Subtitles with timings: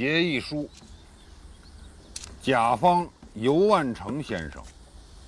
[0.00, 0.66] 协议书。
[2.40, 4.62] 甲方尤万成先生，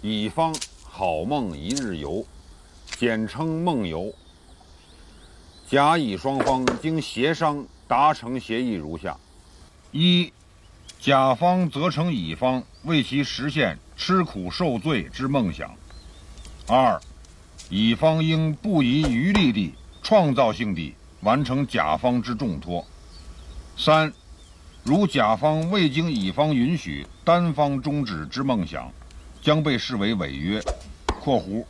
[0.01, 2.25] 乙方好梦一日游，
[2.97, 4.11] 简称梦游。
[5.69, 9.15] 甲乙双方经协商达成协议如下：
[9.91, 10.33] 一、
[10.99, 15.69] 甲方责成乙方为其实现吃苦受罪之梦想；
[16.67, 16.99] 二、
[17.69, 22.83] 乙方应不遗余力地创造性地完成甲方之重托；
[23.77, 24.11] 三、
[24.85, 28.91] 如甲方未经乙方允许单方终止之梦想，
[29.41, 30.61] 将被视为违约
[31.21, 31.65] （括弧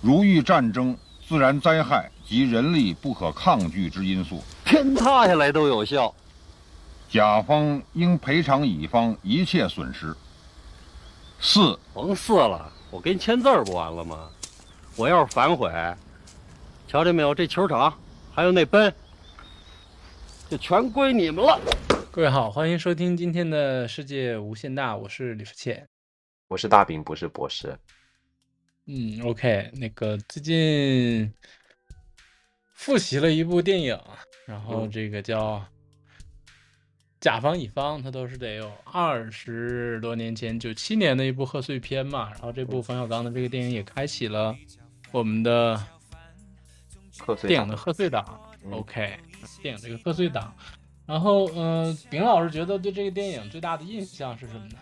[0.00, 0.96] 如遇战争、
[1.26, 4.44] 自然灾害及人力不可抗拒之因素）。
[4.64, 6.14] 天塌下来都有效。
[7.10, 10.14] 甲方应赔偿乙方一切损失。
[11.40, 14.28] 四、甭四了，我给你签字不完了吗？
[14.94, 15.68] 我要是反悔，
[16.86, 17.92] 瞧见没有，这球场
[18.32, 18.94] 还有那奔，
[20.48, 21.60] 就全归你们了。
[22.16, 25.86] 各位好，欢迎收听今天的世界无限大，我是李福倩。
[26.48, 27.78] 我是大饼，不是博士。
[28.86, 31.30] 嗯，OK，那个最近
[32.72, 34.00] 复习了一部电影，
[34.46, 35.58] 然后这个叫
[37.20, 42.30] 《甲方乙方》，它都是得有二十多年前，九七年的一部贺岁片嘛。
[42.30, 44.56] 然后这部冯小刚的这个电影也开启了
[45.12, 45.76] 我们的
[47.18, 48.40] 贺岁电影的贺岁档。
[48.70, 49.18] OK，
[49.60, 50.56] 电影这个贺岁档。
[51.06, 54.76] 然后，嗯、丙老师觉得对这个电影最大的印象是什么呢？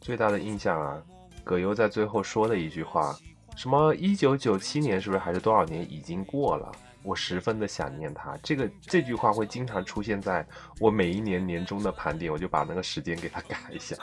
[0.00, 1.02] 最大的印象啊，
[1.42, 3.18] 葛优在最后说的一句话，
[3.56, 6.70] 什么一九九七年是不是还是多少年已经过了？
[7.02, 8.36] 我十分的想念他。
[8.42, 10.46] 这个这句话会经常出现在
[10.78, 13.96] 我每一年年终的盘点，我就把那个时间给他 改一下。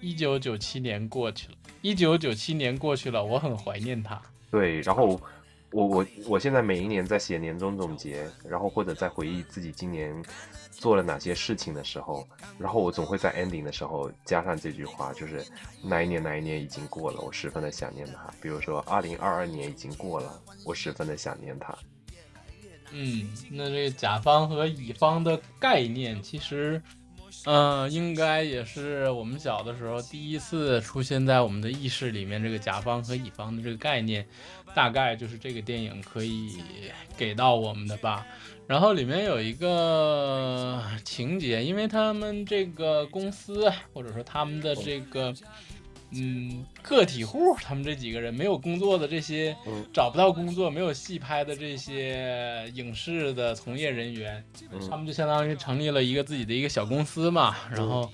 [0.00, 4.20] 一九九七年过去了，一九九七年过去了，我很怀念他。
[4.50, 5.20] 对，然后
[5.72, 10.12] 我我我现在每一年在写年终总结，然后或者在回忆自己今年
[10.70, 12.26] 做了哪些事情的时候，
[12.58, 15.44] 然后我总会在 ending 的时候加上这句话，就是
[15.82, 18.28] 哪一年哪一年已经过了，我十分的想念他。
[18.42, 21.76] 比如说二零二二年已经过了，我十分的想念他。
[22.92, 26.82] 嗯，那这个甲方和乙方的概念，其实，
[27.46, 32.42] 嗯、应该也是我们小的时候第一次出现在我们的意识里面。
[32.42, 34.26] 这个甲方和乙方的这个概念，
[34.74, 36.58] 大概就是这个电影可以
[37.16, 38.26] 给到我们的吧。
[38.66, 45.34] 然后里面有一个情节，因为他们这个公司或者说他们的这个。
[46.12, 54.44] 嗯，个体户，他们这几个人没有工作的这些，嗯找不到工作、没有戏拍的这些影视的从业人员，
[54.88, 58.10] 他嗯们就相当于成立了一个自己的一个小公司嘛，然后，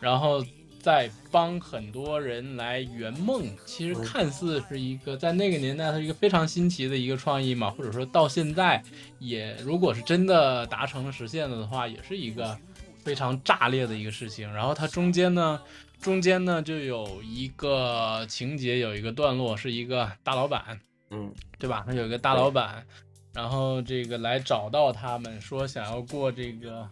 [0.00, 0.42] 然后
[0.80, 3.54] 再帮很多人来圆梦。
[3.66, 8.82] 其实嗯看似是一个在那个年代，它是一个非常新奇的一个创意嘛，或者说到现在
[9.18, 12.56] 也，如果是真的达成了实现了的话，也是一个
[13.02, 14.50] 非常炸裂的一个事情。
[14.54, 15.60] 然后它中间呢。
[16.04, 20.78] 中间呢，就有一个情节，有一个段落，是一个大老板，
[21.08, 21.82] 嗯对吧？
[21.86, 22.84] 他有一个大老板，
[23.32, 26.86] 然后这个来找到他们，说想要过这个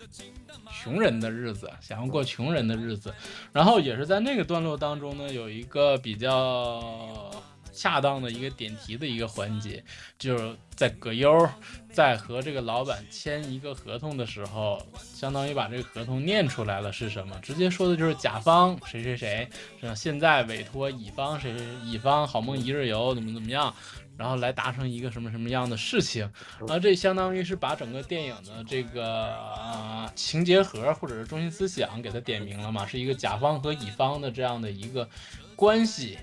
[0.82, 3.12] 穷人的日子，想要过穷人的日子。
[3.52, 7.30] 然后也是在那个段落当中呢，有一个比较
[7.72, 9.82] 恰当的一个点题的一个环节，
[10.18, 11.48] 就是在葛优
[11.92, 14.84] 在和这个老板签一个合同的时候，
[15.14, 17.38] 相当于把这个合同念出来了是什么？
[17.40, 19.48] 直接说的就是甲方谁谁谁，
[19.80, 23.74] 是吧现在委托乙方谁谁谁，乙方好梦一日游怎么怎么样。
[24.18, 35.08] 然后来达成一个什么什么样的事情，然后这相当于是把整个电影的这个、呃、情节核或者是中心思想给它点明了嘛，是一个甲方和乙方的这样的一个
[35.56, 36.18] 关系。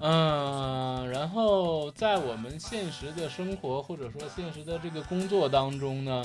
[0.00, 6.24] 嗯，然后在我们现实的生活或者说现实的这个工作当中呢，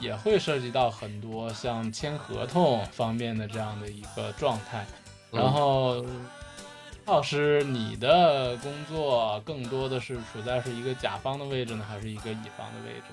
[0.00, 4.84] 也会涉及到很多像签合同方面的这样的一个状态。
[5.30, 6.04] 然后，
[7.06, 13.04] 老师，你的工作更多的是处在是一个甲方的位置呢，还是一个乙方的位置？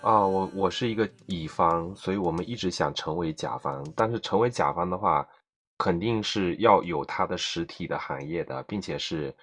[0.00, 5.26] 啊，我我是一个乙方，所以我们一直想成为甲方，但是成为甲方的话，
[5.76, 9.34] 肯定是要有它的实体的行业的，并且是，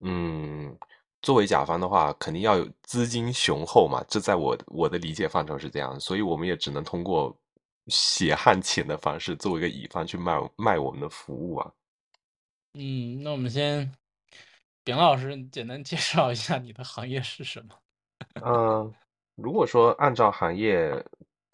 [0.00, 0.76] 嗯，
[1.22, 7.36] 作为甲方的话，肯定要有资金雄厚嘛，这在我我的理解范畴是这样，所以我们也只能通过
[7.86, 11.72] 血汗钱的方式，作为一个乙方去卖卖我们的服务啊。
[12.74, 13.90] 嗯，那我们先，
[14.84, 17.74] 丙老师简单介绍一下你的行业是什么？
[18.44, 18.94] 嗯，
[19.36, 20.92] 如果说按照行业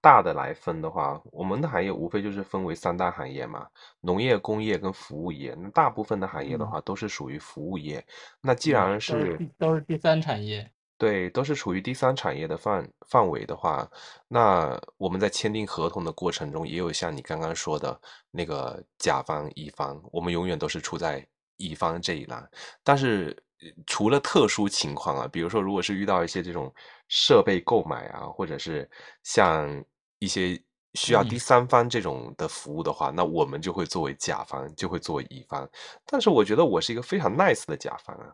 [0.04, 3.66] 大的来分的话，我们的行业无非就是分为三大行业嘛，
[4.02, 5.56] 农业、工业跟服务业。
[5.58, 8.04] 那大部分的行业的话都是属于服务业。
[8.42, 10.70] 那既然是第都是第三产业。
[10.96, 13.90] 对，都是处于第三产业的范范围的话，
[14.28, 22.48] 那我们在签订合同的过程中，也有像你刚刚说的那个甲方、乙方，我们永远都是处在乙方这一栏。
[22.84, 26.72] 但是呃除了特殊情况啊，比如说如果是遇到一些这种
[27.08, 28.88] 设备购买啊，或者是
[29.24, 29.84] 像
[30.18, 30.60] 一些
[30.94, 35.68] 需要第嗯三方这种的服务的话，那我们就会作为甲方，就会作为乙方。
[36.06, 38.32] 但是我觉得我是一个非常 nice 的甲方啊。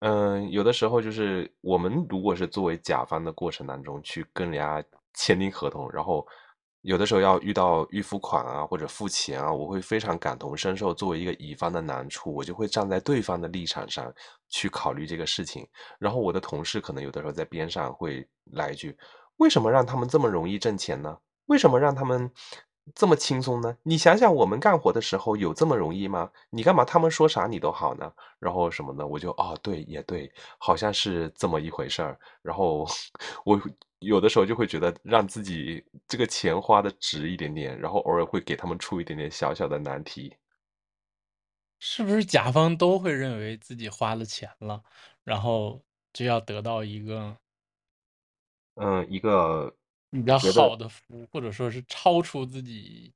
[0.00, 4.84] 嗯，有的时候就是我们如果是作为甲方的过程当中去跟人家
[5.14, 6.26] 签订合同，然后
[6.80, 10.92] 有的时候要遇到预付款啊或者付钱啊，我会非常感同身受。
[10.92, 14.12] 作为一个乙方的难处，我就会站在对方的立场上
[14.48, 15.64] 去考虑这个事情。
[16.00, 18.96] 然后我的同事可能有的时候在边上会来一句
[19.36, 21.18] ：“为什么让他们这么容易挣钱呢？
[21.46, 22.30] 为什么让他们
[22.94, 23.76] 这么轻松呢？
[23.82, 26.30] 你想想，我们干活的时候有这么容易吗？
[26.50, 32.18] 你干嘛他们说啥你都好呢？”然后什么的，我就哦，对，也对，好像是这么一回事儿。
[32.42, 32.86] 然后
[33.44, 33.60] 我
[34.00, 40.34] 有的时候就会觉得让自己这个钱花的值一点点，然后偶尔会给他们出一点点小小的难题。
[41.80, 44.82] 是不是甲方都会认为自己花了钱了，
[45.24, 45.82] 然后
[46.12, 47.36] 就要得到一个
[48.74, 49.74] 嗯，一个
[50.10, 53.12] 比较好的服务，或者说是超出自己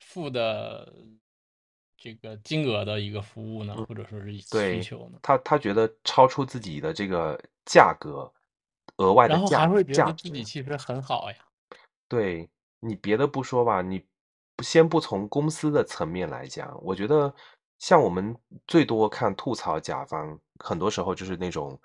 [0.00, 0.92] 付的
[1.96, 5.18] 这个金额的一个服务呢，嗯或者说是需对求呢？
[5.22, 8.30] 他他觉得超出自己的这个价格，
[8.96, 10.04] 额外的然后价还会觉。
[10.04, 11.36] 得自己其实很好呀。
[12.08, 12.48] 对，
[12.80, 14.04] 你别的不说吧，你
[14.56, 17.34] 不先不从公司的层面来讲，我觉得
[17.78, 21.80] 像我们最多看吐槽甲方，很多时候就是那种，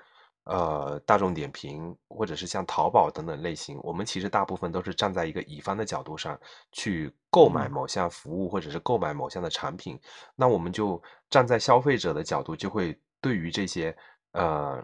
[0.50, 6.40] 呃，大众点评或者是像淘宝等等类型，我们其实大部分都是站在一个乙方的角度上
[6.72, 10.00] 去购买嗯某项服务或者是购买某项的产品，
[10.36, 13.96] 那我们就站在消费者的角度，就会对于这些，
[14.32, 14.84] 呃。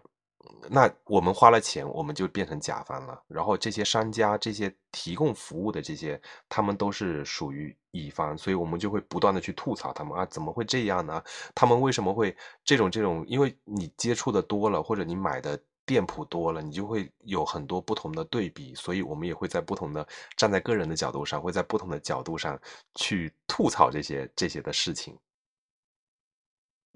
[0.69, 3.19] 那我们花了钱，我们就变成甲方了。
[3.27, 11.23] 然后这些商家、这些提供服务的这些，他们都是属于乙方，所以我们就会不断的去吐槽他们啊，怎么会这样呢？
[11.55, 13.23] 他们为什么会这种这种？
[13.27, 20.05] 因为你接触的多了，或者你买的店铺多了，你就会有很多不同的对比，所以我们也会在不同的
[20.35, 22.59] 站在个人的角度上，会在不同的角度上
[22.95, 25.17] 去吐槽这些这些的事情。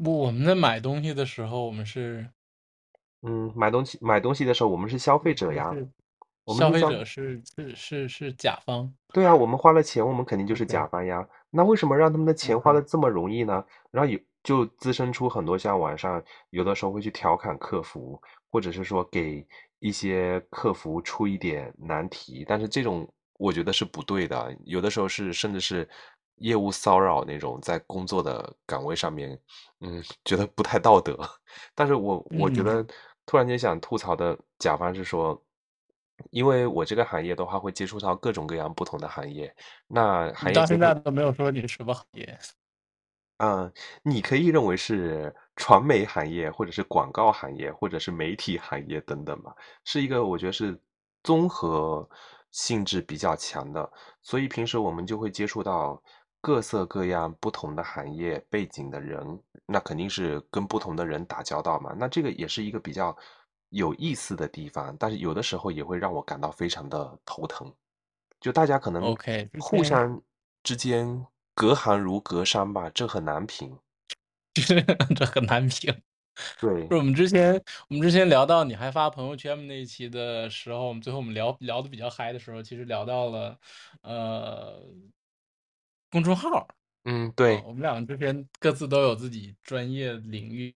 [0.03, 2.27] 不，我们在买东西的时候，我们是
[3.21, 5.75] 嗯，买东西买东西的时候，我们是消费者呀，
[6.47, 8.91] 消消费者是是是是甲方。
[9.13, 11.27] 对啊，我们花了钱，我们肯定就是甲方呀。
[11.49, 13.63] 那为什么让他们的钱花的这么容易呢？
[13.91, 18.21] 然后有就滋生出很多像网上有的时候会去调侃客服，
[18.51, 19.45] 或者是说给
[19.79, 23.07] 一些客服出一点难题，但是这种
[23.37, 24.55] 我觉得是不对的。
[24.63, 25.87] 有的时候是甚至是
[26.35, 29.37] 业务骚扰那种，在工作的岗位上面，
[29.81, 31.17] 嗯，觉得不太道德。
[31.75, 32.87] 但是我我觉嗯得
[33.25, 35.41] 突然间想吐槽的甲方是说，
[36.31, 39.53] 因为我这个行业的话会接触到各种各样不同的行业，
[39.87, 42.37] 那到现在都没有说你什么行业。
[43.37, 43.71] 嗯，
[44.03, 49.55] 你可以认为是传媒行业，或者是广告行业，或者是媒体行业等等吧，
[49.85, 50.77] 是一个我觉得是
[51.23, 52.07] 综合
[52.51, 53.89] 性质比较强的，
[54.21, 56.03] 所以平时我们就会接触到
[56.41, 63.15] 各色各样不同的行业背景的人，那肯定是跟不同的人打交道嘛，那这个也是一个比较
[63.69, 67.71] 有意思的地方，但是有的时候也会让我感到非常的头疼。
[68.39, 70.21] 就大家可能 OK，互相
[70.63, 73.77] 之间隔行如隔山吧，这很难评。
[75.15, 75.93] 这很难评。
[76.59, 77.53] 对是，我们之前
[77.89, 83.59] 我们之前聊到你还发朋友圈那一期的时候，我们最后我们聊聊的比较嗨的时候，其实聊到了
[84.03, 84.81] 呃
[86.09, 86.67] 公众号。
[87.03, 90.73] 嗯，啊，对，我们两个之前各自都有自己专业领域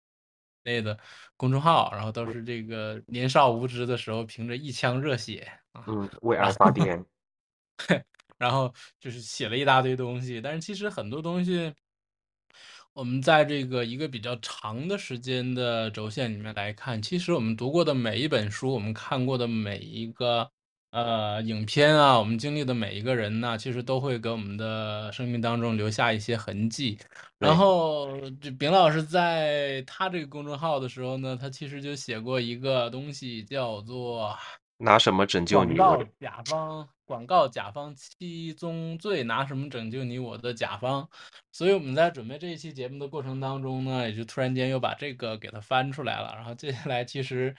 [0.63, 0.97] 内的
[1.37, 7.05] 公众号，然后都是这个年少无知的时候凭着一腔热血啊，嗯，为爱发后电，
[8.37, 11.73] 然后就是写了一大堆东西，但是其实很多东西，
[12.93, 20.51] 我们在这个一个比较长的时间的轴线里面来看，其实我们读过的每一本书，我们看过的每一个
[20.93, 26.99] 呃影片啊，我们经历的每一个人呢，其实都会给我们的生命当中留下一些痕迹。
[27.39, 28.07] 然对，后，
[28.39, 34.37] 这丙老师在他这个公众号的时候呢，他其实就写过一个东西，叫做
[34.77, 35.71] 拿什么拯救广你？
[35.71, 41.09] 我告甲方，广告甲方七宗罪，拿什么拯救你，我的甲方。
[41.51, 46.33] 所以我们在准备这一期节目的过程当中呢，也就突然间又把这个给它翻出来了。
[46.35, 47.55] 然后接下来其实，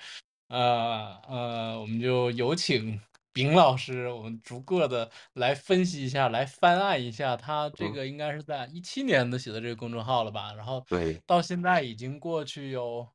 [0.49, 3.01] 呃呃，我们就有请
[3.35, 10.55] 丙老师，我们逐个的来分析一下，来翻案一下他这嗯，个应该是在一七年的写的这个公众号了吧？
[10.55, 13.07] 然后对，到现在已经过去有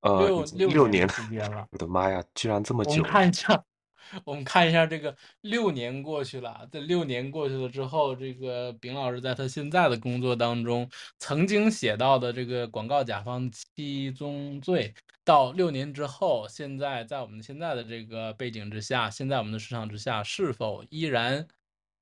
[0.00, 1.66] 呃，六六年时间了。
[1.70, 3.10] 我的妈呀，居然这么久我们久！
[3.10, 3.64] 看一下，
[4.24, 14.94] 我们看一下这个六年过去了，这六年过去了之后，这个丙老师在他现在的工作当中曾经写到的这个广告甲方七宗罪，
[15.24, 21.46] 到六年之后，现在在我们现在的这个背景之下，现在我们的市场之下，是否依然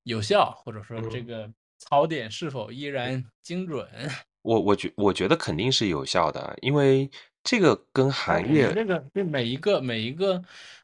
[0.03, 3.87] 有效，或者说这嗯个槽点是否依然精准？
[4.43, 7.09] 我我觉我觉得肯定是有效的，因为
[7.43, 10.41] 这个跟行业这个这每一个每一个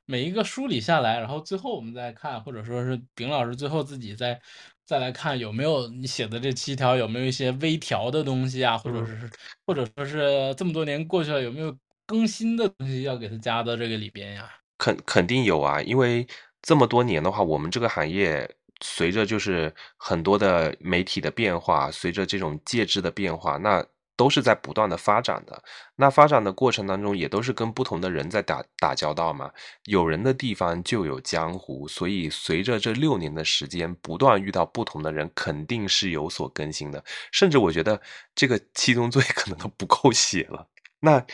[0.09, 4.41] 每一个梳理下来，然后最后我们再看，或者说是丙老师最后自己再
[4.83, 9.29] 再来看有没有你写的这七条有没有一些微调的东西啊，或者嗯是
[9.67, 14.49] 或者说是这么多年过去了有没有更新的东西要给它加到这个里边呀？
[14.79, 16.25] 肯肯定有啊，因为
[16.59, 18.49] 这么多年的话，我们这个行业
[18.81, 23.85] 随着就是很多的媒体的变化，随着这种介质的变化，那
[24.19, 25.63] 都是在不断的发展的。
[25.95, 29.49] 那发展的过程当中，也都是跟不同的人在打打交道嘛。
[29.85, 37.01] 有人的地方就有江湖，所以随着这六年的时间，不断遇到不同的人，肯定是有所更新的。
[37.31, 38.01] 甚至我觉得
[38.35, 40.67] 这个七宗罪可能都不够写了。
[40.99, 41.25] 那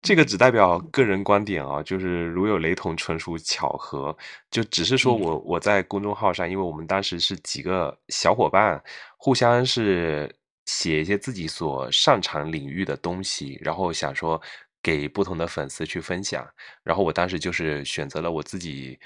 [0.00, 4.16] 这个只代表个人观点啊，就是如有雷同，纯属巧合。
[4.48, 8.80] 就只是说嗯我我在公众号上，因为我们当时是几个小伙伴，
[9.16, 10.32] 互相是
[10.68, 14.40] 写一些自己所擅长领域的东西，然后想说
[14.82, 16.46] 给不同的粉丝去分享。
[16.84, 18.98] 然后我当时就是选择了我自己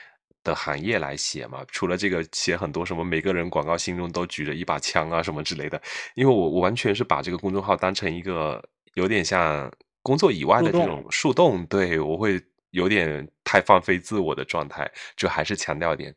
[0.43, 5.81] 的行业来写嘛，除了这个写很多什么每个人广告心中都举着一把枪啊什么之类的，
[6.17, 8.61] 因为我我完全是把这个公众号当成一个
[8.95, 16.13] 有点像工作以外的这种树洞，对我会有点太放飞自我的状态，就还是强调一点。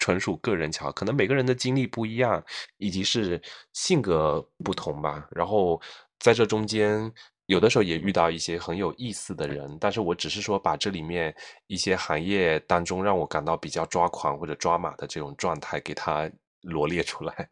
[0.00, 2.44] 纯属个人巧合，可能每个人的经历不一样，
[2.78, 3.40] 以及是
[3.72, 5.28] 性格不同吧。
[5.30, 5.80] 然后
[6.18, 7.12] 在这中间，
[7.46, 11.32] 有的时候也遇到一些很有意思的人，但是我只是说把这里面
[11.68, 16.28] 一些行业当中让我感到比较抓狂或者抓马的这种状态给它
[16.62, 17.50] 罗列出来。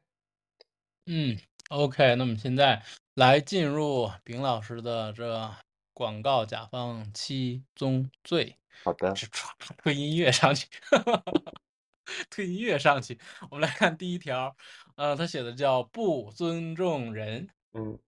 [1.06, 1.38] 嗯
[1.68, 2.82] ，OK，那么现在
[3.14, 5.50] 来进入丙老师的这
[5.92, 8.56] 广告甲方七宗罪。
[8.84, 10.68] 好的，是唰推音乐上去，
[12.30, 13.18] 推音乐上去。
[13.50, 14.54] 我们来看第一条，
[14.96, 17.48] 呃，他写的叫不尊重人。
[17.74, 17.98] 嗯，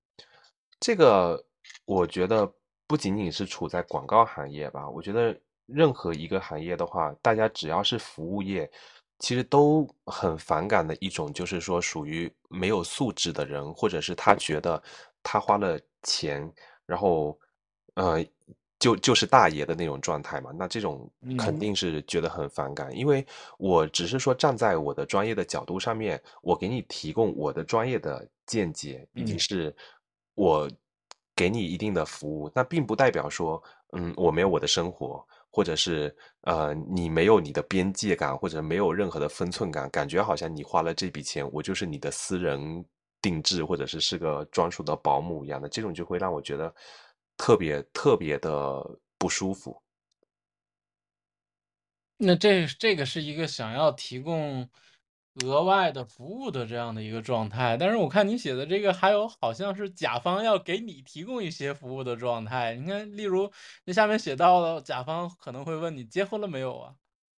[0.79, 1.45] 这个
[1.85, 2.53] 我觉得
[2.87, 8.69] 不仅仅是处在广告行业吧，我觉得任何一个行业的话，大家只要是服务业，
[9.19, 14.83] 其实都很反感的一种，就是说属于没有素质的人，或者是他觉得
[15.23, 16.53] 他花了钱，
[16.87, 17.39] 然后
[17.95, 18.25] 呃
[18.81, 21.59] 就就是大爷的那种状态嘛，那这种肯嗯。
[21.59, 23.25] 定是觉得很反感，因为
[23.59, 29.39] 我只是说站在我的专业的角度上面，我给你提供我的专业的见解，以及嗯。
[29.39, 29.75] 是
[30.35, 30.69] 我
[31.37, 42.85] 给你一定的服务，那并不代表说，嗯，我没有我的生活，或者是呃，你没有你的边界感，或者没有任何的分寸感，感觉好像你花了这笔钱，我就是你的私人
[43.23, 46.75] 定制，或者是是个专属的保姆一样的，这种就会让我觉得
[47.41, 49.83] 特别特别的不舒服。
[52.19, 54.69] 那这这个是一个想要提供
[55.47, 62.75] 额外的服务的这样的一个状态，但是我看你写的这个还有好像是甲方要给你提供一些服务的状态。
[62.75, 63.51] 你看，例如
[63.87, 66.95] 那下面写到了，甲方可能会问你结婚了没有啊？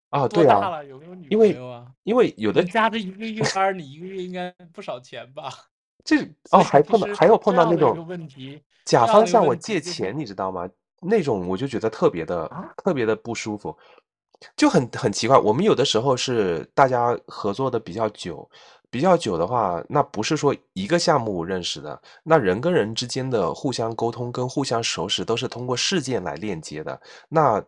[0.09, 0.83] 啊，多对啊，大了？
[0.83, 1.93] 有没有女朋友啊？
[2.01, 5.70] 因为有的你加这一个月班儿，你一个月应该不少钱吧？
[6.03, 10.67] 这哦，还碰到还有碰到那种问题，甲方向我借钱，你知道吗？
[11.01, 13.75] 那种我就觉得特别的啊特别的不舒服，
[14.55, 15.37] 就很很奇怪。
[15.37, 18.47] 我们有的时候是大家合作的比较久，
[18.89, 27.01] 比较久的话，那不是说一个项目认识的，那人跟人之间的互相沟通跟互相熟识都是通过事件来链接的。
[27.29, 27.63] 那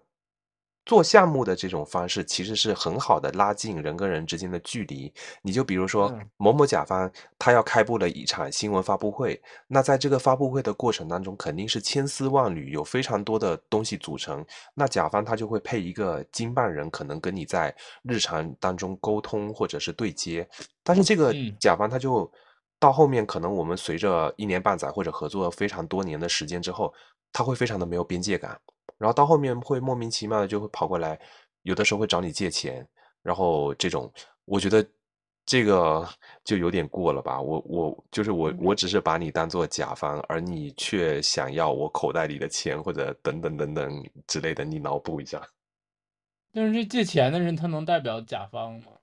[0.86, 5.12] 做项目的这种方式其实是很好的拉近人跟人之间的距离。
[5.42, 7.10] 你就比如说嗯某某甲方，
[7.40, 14.46] 他要开布了一场新闻发布会，那在这个发布会的过程当中，肯定是千丝万缕，有非常多的东西组成。
[14.74, 17.74] 那甲方他就会配一个经办人，可能跟你在
[18.04, 20.48] 日常当中沟通或者是对接。
[20.84, 22.30] 但是这个嗯甲方他就
[22.78, 26.94] 到后面，可能我们随着一年半载或者合作非常多年的时间之后，
[27.32, 28.60] 他会非常的没有边界感。
[29.04, 31.20] 然后到后面会莫名其妙的就会跑过来，
[31.64, 32.88] 有的时候会找你借钱，
[33.22, 34.10] 然后这种
[34.46, 34.88] 我觉得
[35.46, 36.08] 这个
[36.46, 37.42] 就有点过了吧。
[37.42, 45.46] 我我就是我我只是把你当做甲方，而你却想要我口袋里的钱或者等等等等之类的，你脑补一下。
[46.54, 48.94] 但是这借钱的人他能代表甲方吗？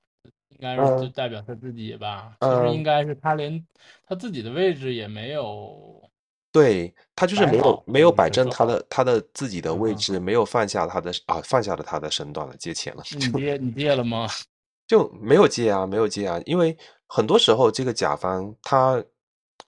[0.49, 2.35] 应该是就嗯代表他自己吧。
[2.41, 3.67] 其实应嗯该是他连
[4.07, 6.10] 他自己的位置也没有
[6.53, 14.29] 对他就是没有没有摆正他的他的自己的位嗯置，没有放下他的啊放下了他的身段了，借钱了，你借你借了吗？
[14.89, 16.77] 就没有借啊，没有借啊，因为
[17.07, 19.03] 很多时候这个甲方他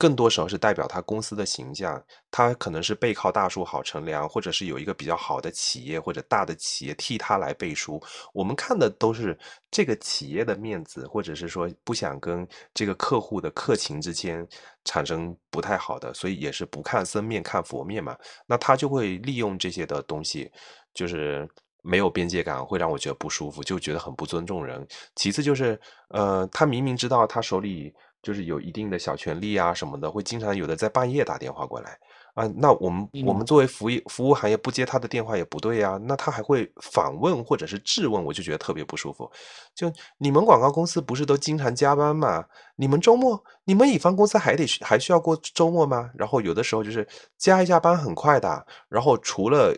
[0.03, 8.03] 更多时候是代表他公司的形象，他可能是背靠大树好乘凉，或者是有一个比较好的企业或者大的企业替他来背书。
[8.33, 9.39] 我们看的都是
[9.71, 12.45] 这个企业的面子，或者是说不想跟
[12.75, 14.45] 这个客户的客情之间
[14.85, 18.19] 产生不太好的，所以也是不看僧面看佛面嘛。
[18.45, 20.51] 那他就会利用这些的东西，
[20.93, 21.49] 就是
[21.81, 24.85] 没有边界感，会让我觉得不舒服，就觉得很不尊重人。
[25.15, 31.99] 其次就是，呃，他明明知道他手里就是有一定的小权利啊什么的，会经常有的在半夜打电话过来
[32.35, 32.47] 啊。
[32.57, 39.31] 那我们我们嗯作为服务服务行业不接他的电话也不对呀、那他还会反问或者是质问，我就觉得特别不舒服。
[39.75, 42.45] 就你们广告公司不是都经常加班吗？
[42.77, 46.11] 你们周末，你们乙方公司还得需还需要过周末吗？
[46.15, 47.07] 然后有的时候就是
[47.39, 49.77] 加一下班很快的，然后除了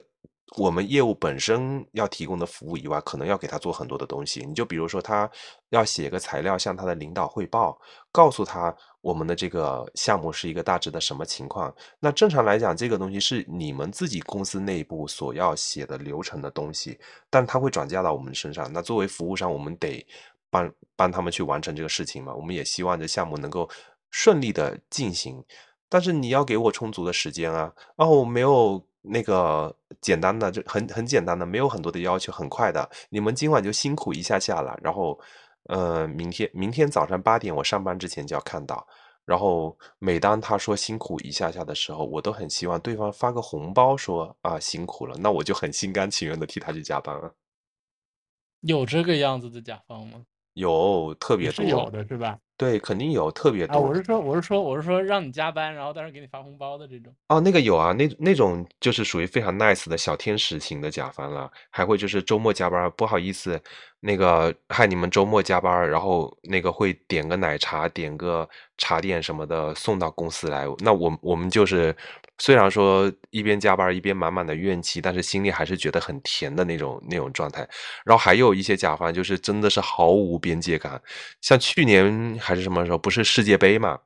[0.57, 4.45] 我们业务本身要提供的服务以外，可能要给他做很多的东西。
[4.47, 5.29] 你就比如说，他
[5.71, 7.77] 要写个材料向他的领导汇报，
[8.13, 11.75] 告诉他我们的这个项目是一个大致的什么情况。
[11.99, 16.99] 那正常来讲，这个东西是你们自己公司内部所要写的流程的东西，
[17.31, 18.73] 但它会转嫁到我们身上。
[18.73, 20.07] 那作为服务商，我们得
[20.51, 22.33] 帮帮他们去完成这个事情嘛。
[22.33, 23.69] 我们也希望这项目能够
[24.11, 25.43] 顺利的进行，
[25.89, 27.73] 但是你要给我充足的时间啊。
[27.97, 32.91] 哦我没有那个简单的，就很很简单的，没有很多的要求，很快的。
[33.11, 35.21] 你们今晚就辛苦一下下了，然后
[35.69, 38.87] 呃，明天明天早上八点我上班之前就要看到。
[39.25, 47.31] 然后每当他说辛苦一下下的时候，我都很希望对方发个红包说啊辛苦了，那我就很心甘情愿的替他去加班啊。
[48.61, 50.25] 有这个样子的甲方吗？
[50.53, 52.39] 有特别多，是有的是吧？
[52.57, 53.83] 对，肯定有特别啊，多。
[53.83, 57.13] 我是说，我是说，我是说让你加班，然后但是给你发红包的这种。
[57.29, 63.61] 哦，那个有啊，那那种就是属于非常 nice 的小天使型的甲方了，还会就是周末加班，不好意思，
[64.07, 68.47] 那个害你们周末加班，然后那个会点个奶茶，点个
[68.77, 70.67] 茶点什么的送到公司来。
[70.81, 71.97] 那我我们就是
[72.38, 77.67] 虽然说一边加班一边满满的怨气，但是心里还是觉得很甜的那种那种状态。
[78.05, 81.01] 然后还有一些甲方就是真的是毫无边界感，
[81.40, 83.99] 像去年还是什么时候，不是世界杯嘛？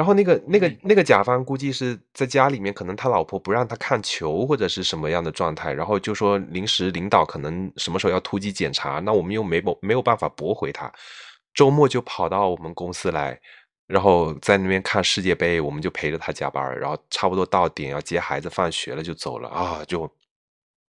[0.00, 0.78] 然后那个那个嗯。
[0.90, 10.90] 那个甲方估计是在家里面，可能他老婆不让他看球或者是什么样的状态，然后就说临时领导可能什么时候要突击检查，那我们又没没没有办法驳回他，
[11.52, 13.38] 周末就跑到我们公司来，
[13.86, 20.10] 然后在那边看世界杯，我们就陪着他加班，然后差不多到点要接孩子放学了就走了啊，就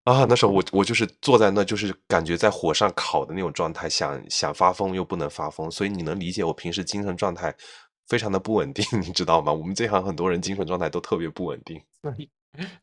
[0.06, 7.56] 啊，那时候我我就是坐在那，就是感觉在火上烤的那种状态，想想发疯又不能发疯，所以你能理解我平时精神状态
[8.08, 9.52] 非常的不稳定，你知道吗？
[9.52, 11.82] 我们这行很多人精神状态都特别不稳定。
[12.02, 12.30] 所以，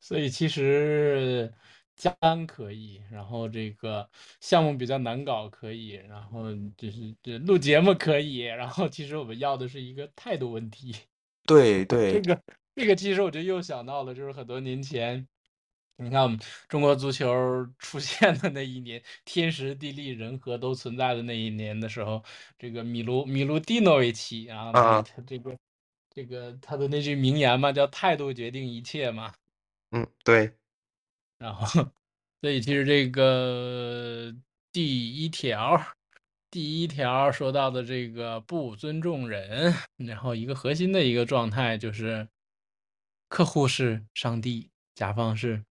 [0.01, 1.53] 所以其实
[1.97, 4.09] 加班可以，然后这个
[4.41, 6.45] 项目比较难搞可以，然后
[6.77, 10.97] 就是这录节目可以，然后其实我们要的是一个态度问题。
[11.47, 12.43] 对对这，个
[12.77, 15.27] 这个其实我就又想到了，就是很多年前，
[16.03, 22.23] 你看我们中国足球 出现的那一年，天时地利人和都存在的那一年的时候，
[22.59, 25.57] 这个米卢米卢蒂诺维奇啊，他啊他这个
[26.15, 29.33] 这个他的那句名言嘛，叫态度决定一切嘛。
[29.93, 30.53] 嗯，对，
[31.39, 31.67] 然后，
[32.41, 34.33] 所以其实这个
[34.73, 35.81] 第一条，
[36.51, 42.29] 第一条说到的这个不尊重人，然后一个核心的一个状态就是，
[43.29, 45.65] 客户是上帝，甲方是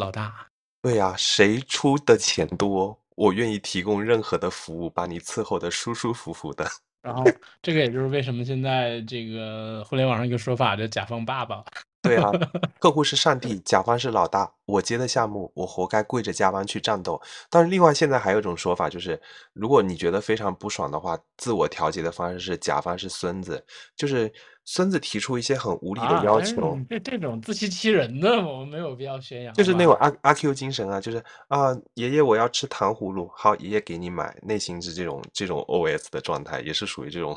[0.00, 0.34] 老大。
[0.82, 6.66] 对呀，谁出的钱多，我愿意提供任何的服务，把你伺候的舒舒服服的。
[7.02, 7.24] 然后，
[7.62, 11.64] 这个也就是为什么现在这个互联网上一个说法叫“甲方爸爸”。
[12.02, 12.30] 对啊，
[12.78, 14.50] 客户是上帝，甲方是老大。
[14.64, 17.20] 我接的项目，我活该跪着加班去战斗。
[17.50, 19.20] 但是另外，现在还有一种说法，就是
[19.52, 23.62] 如果你觉得非常不爽的话，自我调节的方式是甲方是孙子，
[23.96, 24.32] 就是
[24.72, 29.94] 孙子提出一些很无理的要求，你这这种自欺欺人的，我们没有必要宣扬就是那种？
[29.94, 37.36] 阿阿 Q 精神啊，就是啊，爷爷我要吃糖葫芦，好，爷爷给你买，内心是这种这种 OS 的状态，也是属于这种，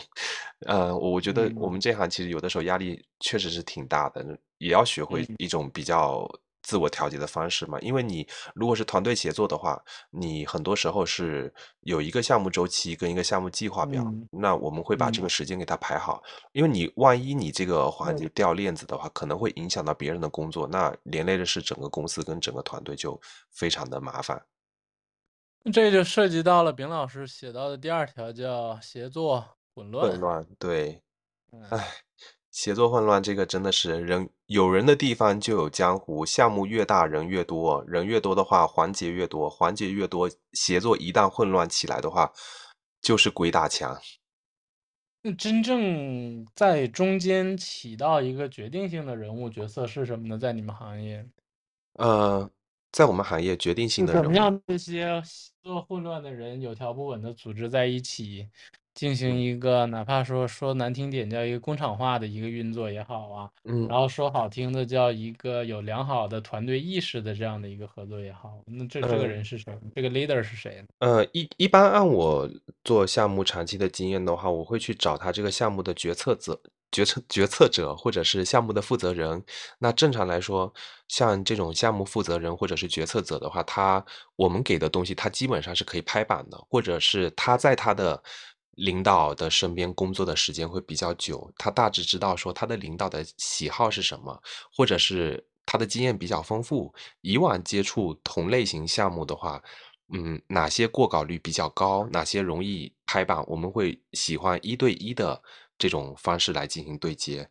[0.67, 4.23] 呃，我觉得我嗯们这行其实有的时候压力确实是挺大的，
[4.59, 6.29] 也要学会嗯一种比较
[6.63, 15.23] 自我调节的方式嘛，因为你如果是团队协作的话，你很多时候是有一个项目周期跟一个项目计划表，嗯那我们会把这嗯。
[15.23, 16.23] 个时间给它排好，
[16.53, 23.19] 因为你万一你这个环节掉链子的话，可能会影响到别人的工作，那连累的是整个公司跟整个团队就
[23.51, 24.41] 非常的麻烦。
[25.71, 30.11] 这就涉及到了丙老师写到的第二条，叫协作混乱。
[30.11, 31.01] 混乱，对，
[31.53, 31.87] 嗯，唉，
[32.53, 42.31] 协作混乱这个真的是人有人的地方就有江湖，项目越大人越多，人越多的话环节越多，环节越多，协作一旦混乱起来的话，
[43.01, 43.99] 就是鬼打墙。
[45.23, 50.37] 那真正在中间起到一个决定性的人物角色是什么呢？
[50.37, 51.25] 在你们行业？
[51.93, 52.47] 呃，
[52.91, 54.61] 在我们行业决定性的人物，怎么样？
[54.67, 58.47] 这些协作混乱的人有条不紊的组织在一起，
[58.93, 69.75] 进行一个哪怕说说难听点叫一个工厂化的一个运作也好啊，嗯，然后说好听的叫一个有良好的团队意识的这样的一个合作也好，那这这个呃人是谁？
[69.95, 70.87] 这个 leader 是谁呢？
[70.99, 72.49] 呃，一一般按我
[72.83, 76.59] 做项目长期的经验的话，我会去找他这个项目的决策者、
[76.91, 79.43] 决策决策者或者是项目的负责人。
[79.79, 80.71] 那正常来说，
[81.07, 88.21] 像这种项目负责人或者是决策者的话，他我们给的东西，他基本上是可以拍板的，或者是他在他的
[88.75, 94.41] 领导的身边工作的时间会比较久，他大致知道说他的领导的喜好是什么，
[94.75, 99.61] 或者是他的经验比较丰富，以往接触同类型项目的话。
[100.15, 105.41] 嗯，哪些过稿率比较高，哪些容易拍板，我们会喜欢一对一的
[105.75, 107.49] 这种方式来进行对接。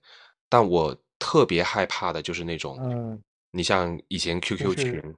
[0.49, 5.15] 但我特别害怕的就是那种，嗯，你像以前就 QQ 是群、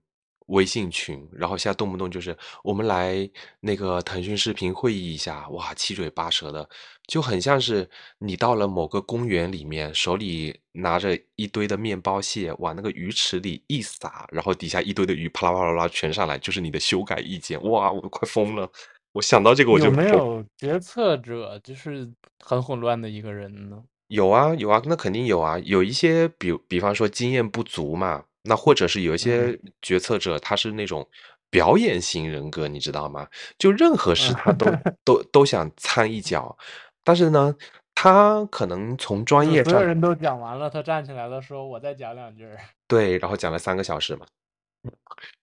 [0.46, 3.28] 微信群，然后现在动不动就是我们来
[3.61, 6.68] 那个腾讯视频会议一下，哇，七嘴八舌的，
[7.07, 18.70] 就很像是你到了某个公园里面，手里拿着一堆的面包屑，往那个鱼池里一撒，然后底下一堆的鱼啪啦啪啦啪啦全上来，就是你的修改意见，哇，我都快疯了。
[19.12, 22.11] 我想到这个我就有没有决策者就是
[22.44, 23.83] 很混乱的一个人呢？
[24.09, 25.59] 有啊有啊，那肯定有啊。
[25.61, 31.07] 有一些比比方说经验不足嘛，那或者是有一些决策者他是那种
[31.50, 33.26] 表演型人格，你知道吗？
[33.59, 34.66] 就任何事他都
[35.04, 36.57] 都都想掺一脚，
[37.02, 37.54] 但是呢，
[37.94, 42.48] 他可能从专业上所有人都讲完了，他站起来了，说：“我再讲两句。
[42.88, 44.26] 对，然后讲了三个小时嘛。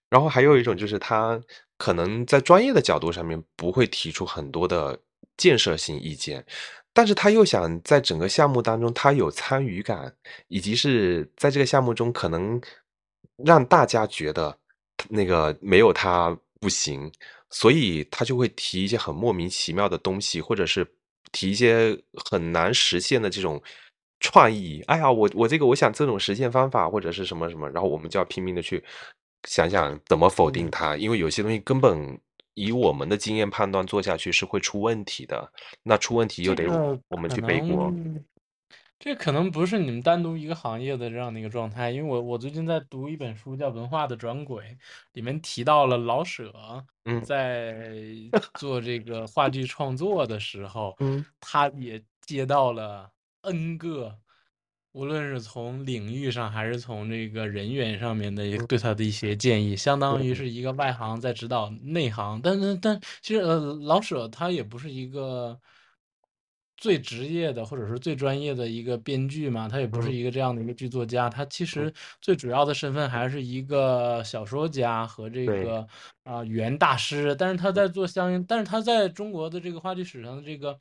[0.10, 1.42] 然后还有一种就是他
[1.78, 5.00] 可能在专业的角度上面不会提出很多的
[5.38, 6.46] 建设性意见，
[6.94, 10.14] 但是他又想在整个项目当中他有参与感，
[10.50, 12.60] 以及是在这个项目中可能
[13.46, 14.58] 让大家觉得
[15.10, 17.12] 那个没有他不行，
[17.50, 20.86] 所以他就会提一些很莫名其妙的东西，或者是
[21.32, 21.98] 提一些
[22.30, 23.62] 很难实现的这种
[24.20, 24.82] 创意。
[24.88, 28.84] 哎呀，我我这个我想这种实现方法或者是什么什么，然后我们就要拼命的去
[29.48, 32.20] 想想怎么否定它，因为有些东西根本
[32.54, 35.52] 以我们的经验判断做下去是会出问题的，
[35.84, 36.68] 那出问题又得
[37.10, 37.92] 我们去背锅。
[39.04, 44.64] 能，这可能不是你们单独一个行业的这样的一个状态，因为我我最近在读一本书叫《文化的转轨》，
[45.14, 46.54] 里面提到了老舍
[47.06, 47.22] 嗯。
[47.26, 47.94] 在
[48.56, 51.26] 做这个话剧创作的时候， 嗯。
[51.40, 53.12] 他也接到了
[53.42, 54.18] N 个，
[54.94, 60.36] 无论是从领域上还是从这个人员上面的对他的一些建议，相当于嗯。
[60.36, 62.40] 是一个外行在指导内行。
[62.42, 65.60] 但但但其实呃，老舍他也不是一个
[66.82, 75.88] 最职业的或者是最专业的一个编剧嘛，他也不是嗯一个这样的一个剧作家，他其嗯，实最主要的身份还是一个小说家和这，个
[76.24, 77.36] 啊、语言大师。
[77.36, 80.76] 但是他在做相应，但是他在中国的这个话剧史上的这个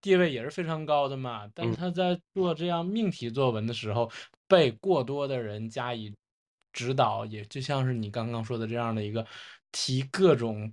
[0.00, 1.50] 地位也是非常高的嘛。
[1.52, 4.08] 但是嗯他在做这样命题作文的时候，
[4.46, 6.14] 被过多的人加以
[6.72, 9.26] 指导，也就像是你刚刚说的这样的一个
[9.72, 10.72] 提各种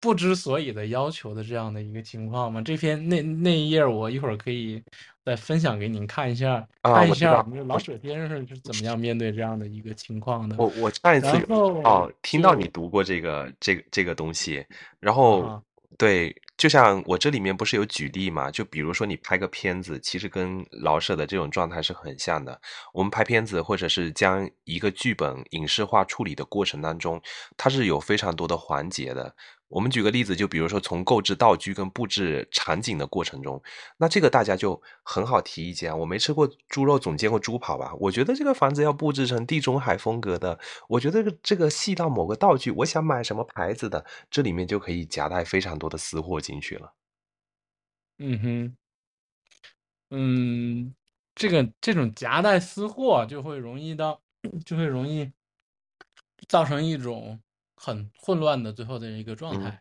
[0.00, 2.62] 不知所以的要求的这样的一个情况吗。
[2.62, 4.82] 这篇那那一页我一会儿可以
[5.24, 10.56] 再分享给您看一下，啊，看一下老舍先生是怎么样面对这样的一个情况的。
[10.58, 14.64] 我我上一次有哦听到你读过这个这个这个东西，
[14.98, 15.62] 然啊后哈，
[15.98, 18.50] 对，就像我这里面不是有举例嘛？
[18.50, 22.58] 就比如说你拍个片子，其实跟老舍的这种状态是很像的。
[22.94, 27.20] 我们拍片子或者是将一个剧本影视化处理的过程当中，
[27.58, 29.34] 它是有非常多的环节的。
[29.70, 33.62] 我们举个例子，就比如说从购置道具跟布置场景的过程中，
[33.96, 35.96] 那这个大家就很好提意见啊。
[35.96, 37.94] 我没吃过猪肉，总见过猪跑吧？
[38.00, 46.92] 我觉得这个房子要布置成地中海风格的，我觉得这个这个细到某个道具，我想买什么牌子的，这里面就可以夹带非常多的私货进去了。
[48.18, 48.76] 嗯哼，
[50.10, 50.94] 嗯，
[51.34, 54.20] 这个这种夹带私货就会容易到，
[54.66, 55.32] 就会容易
[56.48, 57.40] 造成一种
[57.82, 59.58] 很混乱的最后的一个状嗯。
[59.58, 59.80] 态。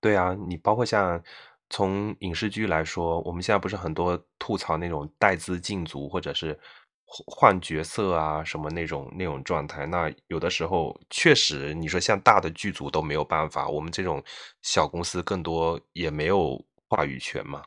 [0.00, 1.22] 对啊，你包括像
[1.70, 6.58] 从影视剧来说，我们现在不是很多吐槽那种带资进组或者是
[7.04, 9.86] 换换角色啊什么那种那种状态。
[9.86, 14.22] 那有的时候确实，你说像大的剧组都没有办法，我们这种
[14.62, 17.62] 小公司更多也没有话语权嘛。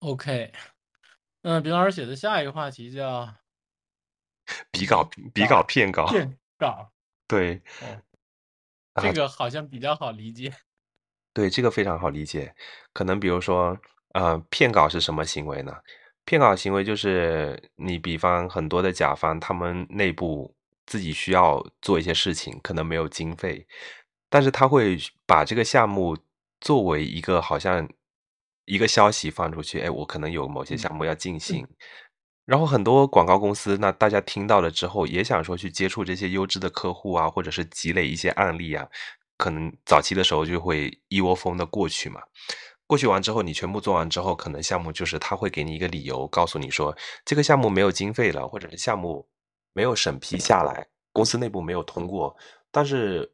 [0.00, 0.52] OK，
[1.42, 3.28] 嗯， 比老师写的下一个话题叫
[4.74, 6.92] 比稿、比稿、骗稿，骗稿。
[7.28, 7.62] 对，
[9.00, 10.52] 这个好像比较好理解。
[11.34, 12.52] 对，这个非常好理解。
[12.92, 13.78] 可能比如说，
[14.14, 15.72] 呃，骗稿是什么行为呢？
[16.24, 20.52] 骗稿行为就是你比方很多的甲方，他们内部
[20.86, 23.64] 自己需要做一些事情，可能没有经费，
[24.28, 26.16] 但是他会把这个项目
[26.60, 27.88] 作为一个好像
[28.64, 31.66] 一个消息放出去，哎，我可能有某些项目要进行。
[32.48, 38.88] 然后很多广告公司，那大家听到了之后，也想说去接触这些优质的客户啊，或者是积累一些案例啊，
[39.36, 42.22] 可能早期的时候就会一窝蜂的过去嘛。
[42.86, 49.28] 过去完之后，你全部做完之后，可能项目就是他会给你一个理由，告诉你说这个项目没有经费了，或者是项目
[49.74, 52.34] 没有审批下来，公司内部没有通过。
[52.70, 53.30] 但是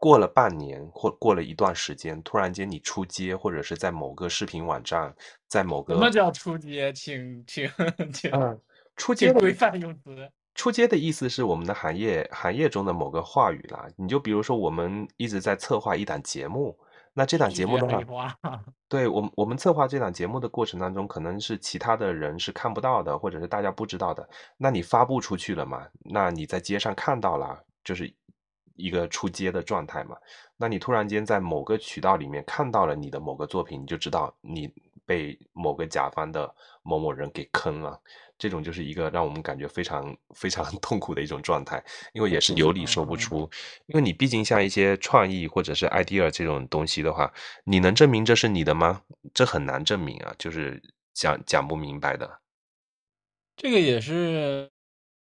[0.00, 5.14] 过了半年或过了一段时间，突然间你出街，或者是在某个视频网站，
[5.46, 6.90] 在某个什么叫出街？
[6.94, 7.70] 请请
[8.12, 8.58] 请嗯，
[8.96, 10.28] 出街规范用词。
[10.54, 13.86] 出街的意思是我们的行业行业中的某个话语啦。
[13.96, 16.76] 你就比如说，我们一直在策划一档节目，
[17.12, 18.34] 那这档节目的话
[18.88, 24.28] 对我们我们策划这档节目的过程当中，可能是其他的人是看不到的，或者是大家不知道的。
[24.56, 25.86] 那你发布出去了嘛？
[26.04, 28.12] 那你在街上看到了，就是
[28.80, 30.16] 一个出街的状态嘛。
[30.56, 34.72] 那你突然间在某个渠道里面看到了你的某个作品，你就知道你
[35.06, 38.00] 被某个甲方的某某人给坑了。
[38.38, 41.82] 这种就是一个让我们感觉非常非常 痛苦的一种状态，
[42.14, 43.48] 因为也是有理说不出。
[43.86, 47.30] 因为你毕竟像一些创意或者是 idea 这种东西的话，
[47.64, 49.02] 你能证明这是你的吗？
[49.34, 52.40] 这很难证明啊，就是讲讲不明白的。
[53.56, 54.69] 这个也是，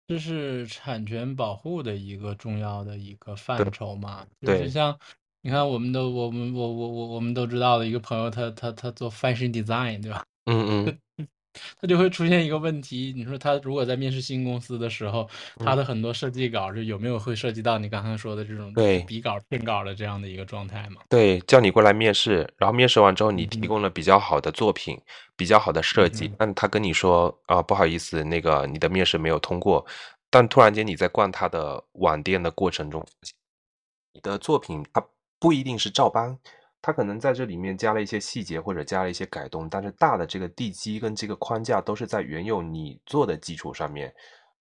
[0.07, 4.27] 这是产权保护的一个重要的一个范畴嘛。
[4.41, 4.97] 就是像
[5.43, 10.25] 你看，我们都我们我我我我们都知道的一个朋友，他他他做 fashion design，对吧？
[10.47, 10.99] 嗯嗯，
[11.81, 21.03] 他就会出现一个问题，你说他如果在面试新公司的时候，他的很多设计稿就有没有会涉及到你刚才说的这种对比稿、骗稿的这样的一个状态嘛？
[21.09, 25.01] 对，叫你过来面试，然后面试完之后，你嗯提供了比较好的作品，
[25.37, 29.85] 比较好的设计嗯，但他跟你说啊，不好意思，那个你的面试没有通过。
[30.29, 33.05] 但突然间你在逛他的网店的过程中，
[34.13, 35.03] 你的作品它
[35.39, 36.37] 不一定是照搬，
[36.87, 44.15] 它可能在这里面加了一些细节或者加了一些改动，但是大的这个地基跟这个框架都是在原有你做的基础上面，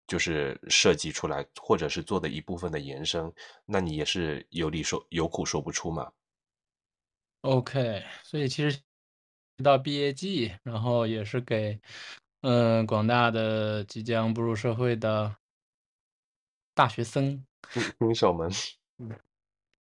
[0.06, 3.32] 就是设计出来，或者是做的一部分的延伸，
[3.66, 6.12] 那你也是有理说有苦说不出嘛。
[7.44, 8.82] OK，所以其实
[9.64, 11.80] 到毕业季，然后也是给
[12.42, 15.34] 嗯广大的即将步入社会的
[16.74, 18.52] 大学生新新手们，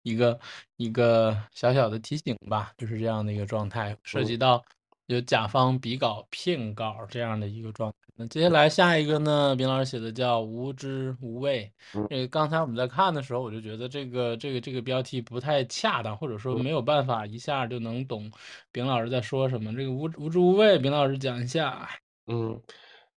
[0.04, 0.40] 一个
[0.78, 4.64] 一个小小的提醒吧，就是这样的一个状态，涉及到
[5.08, 7.98] 有甲方比稿、骗稿这样的一个状态。
[8.16, 11.72] 那接下来下一个呢，丙老师写的叫无知无畏。
[11.94, 18.30] 嗯这个刚才我们在看的时候，我就觉得这个这个这个标题不太恰当，或者说没有办法一下就能懂
[18.72, 19.74] 丙老师在说什么。
[19.74, 21.90] 这个无无知无畏，丙老师讲一下。
[22.28, 22.62] 嗯，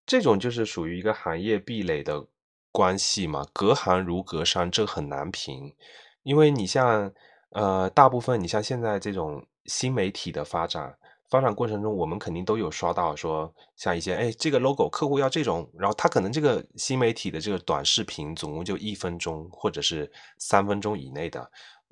[0.05, 2.25] 这种就是属于一个行业壁垒的
[2.71, 5.73] 关系嘛，隔行如隔山，这很难评。
[6.23, 7.11] 因为你像
[7.51, 10.97] 呃，大部分你像现在这种新媒体的发展，
[11.29, 21.51] 发展过程中，我们肯定都有刷到说，像一些哎，这个 logo 客户要这种，然后他可能这个新媒体的这个短视频总共就一分钟或者是三分钟以内的，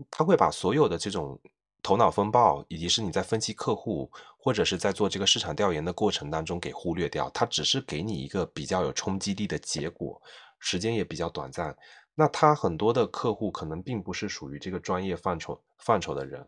[0.10, 1.40] 他会把所有的这种
[1.84, 10.20] 头脑风暴，以及是你在分析客户或者是在做这个市场调研的过程当中给忽略掉，它只是给你一个比较有冲击力的结果，
[10.60, 11.76] 时间也比较短暂。
[12.22, 16.48] 那他很多的客户可能并不是属于这个专业范畴范畴的人，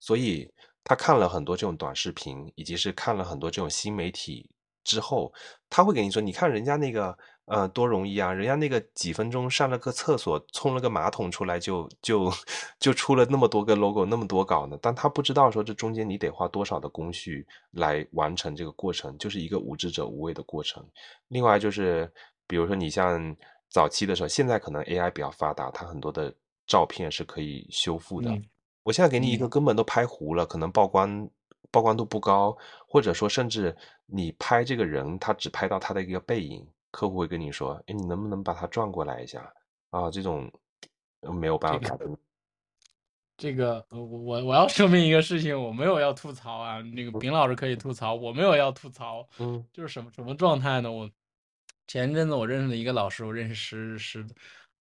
[0.00, 0.50] 所以
[0.82, 4.50] 他看了很多这种短视频，以及是看了很多这种新媒体
[4.82, 5.32] 之后，
[5.70, 12.32] 他会给你说，你看人家那个呃多容易啊，人家那个几分钟上了个厕所，冲了个马桶出来就就
[12.80, 20.84] 就出了那么多个 logo，那么多稿呢，但他不知道说这中间你得花多少的工序来完成这个过程，就是一个无知者无畏的过程。
[21.28, 22.12] 另外就是
[22.48, 23.36] 比如说你像
[23.72, 26.32] 早期的时候，现在可能 AI 比较发达，它很多的
[26.66, 28.30] 照片是可以修复的。
[28.30, 28.44] 嗯
[28.84, 31.30] 我现在给你一个嗯根本都拍糊了，可能曝光
[31.70, 33.72] 曝光度不高，或者说甚至
[34.06, 39.40] 你拍这个人，他只拍到他的一个背影，客户会跟你说：“哎，你能不能把他转过来一下？”
[39.90, 40.50] 啊，这种
[41.20, 42.06] 呃没有办这法的。
[43.36, 50.90] 这个呃我我我要说明一个事情，我没有要吐槽啊，那个丙老师可以吐槽，我没有要吐槽，嗯就是什么什么状态呢？
[50.90, 51.08] 我
[51.92, 54.26] 前一阵子我认识了一个老师，我认识十十，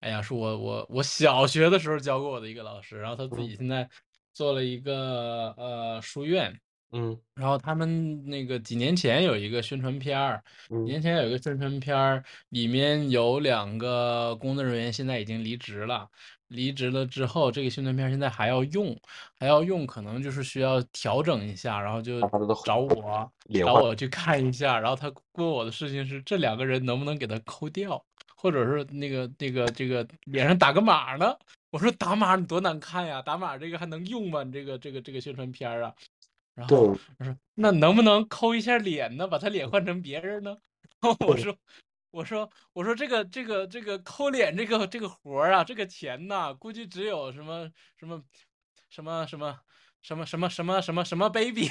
[0.02, 3.90] 哎呀，是我我我小学的时候教过我的一个老师，然后他自己现在
[4.34, 6.60] 做了一个呃书院，
[6.92, 10.44] 嗯然后他们那个几年前有一个宣传片儿，
[10.86, 16.08] 年前有一个宣传片儿，里面有两个工作人员现在已经离职了。
[16.48, 18.98] 离职了之后，这个宣传片儿现在还要用，
[19.38, 24.80] 还要用，可能就是需要调整一下，然后就把他的找我 脸换找我去看一下。
[24.80, 28.02] 然后他问我的事情是这两个人能不能给他抠掉，
[28.38, 31.36] 或者是那个那个这个脸上打个码呢？
[31.70, 34.42] 我说打码你多难看呀，打码这个还能用吗？
[34.44, 35.94] 你这个这个这个宣传片儿啊。
[36.58, 36.80] 然后对
[37.20, 39.28] 我说那能不能抠一下脸呢？
[39.28, 40.58] 把他脸换成别人呢？
[41.00, 41.56] 然后我说
[42.10, 48.24] 我说我说这个这个这个抠脸这个这个活儿啊，这个钱呐，估计只有什么什么
[48.90, 49.46] 什么什么
[50.02, 51.70] 什么什么什么什么什么 baby，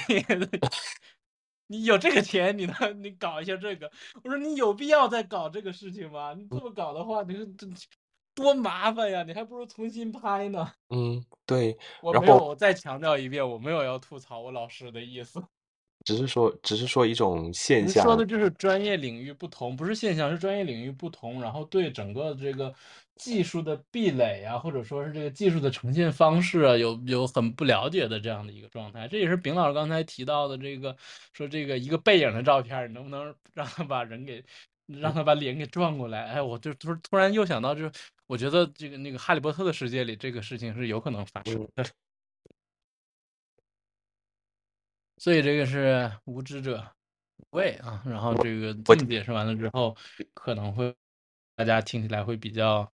[1.67, 3.91] 你有这个钱，你呢你搞一下这个。
[4.23, 6.33] 我说你有必要再搞这个事情吗？
[6.33, 7.67] 你这么搞的话，你说这
[8.37, 9.23] 多麻烦呀！
[9.23, 10.71] 你还不如重新拍呢。
[10.89, 15.43] 嗯对，我没有，我再强调一遍，我没有要吐槽我老师的意思。
[16.05, 22.71] 只是说只是说一种现你象，说的就是专业领域不同，不是现象，是专业领域不同，然后对整个这个
[23.15, 29.07] 技术的壁垒啊，或者说是这个技术的呈现方式啊，有有很不了解的这样的一个状态。
[29.07, 30.95] 这也是丙老师刚才提到的这个，
[31.33, 34.41] 说这个一个背影的照片，你能不能 让他把人给，
[34.85, 36.25] 让他把脸给转过来？
[36.27, 37.91] 哎，我就突突然又想到，就是
[38.27, 41.85] 我觉得这个那个哈利波特的世界里，这个事情是有可能发生的。
[45.17, 46.85] 所以这个是无知者
[47.37, 49.95] 无畏啊，然后这个我这么解释完了之后，
[50.33, 50.93] 可能会
[51.55, 52.91] 大家听起来会比较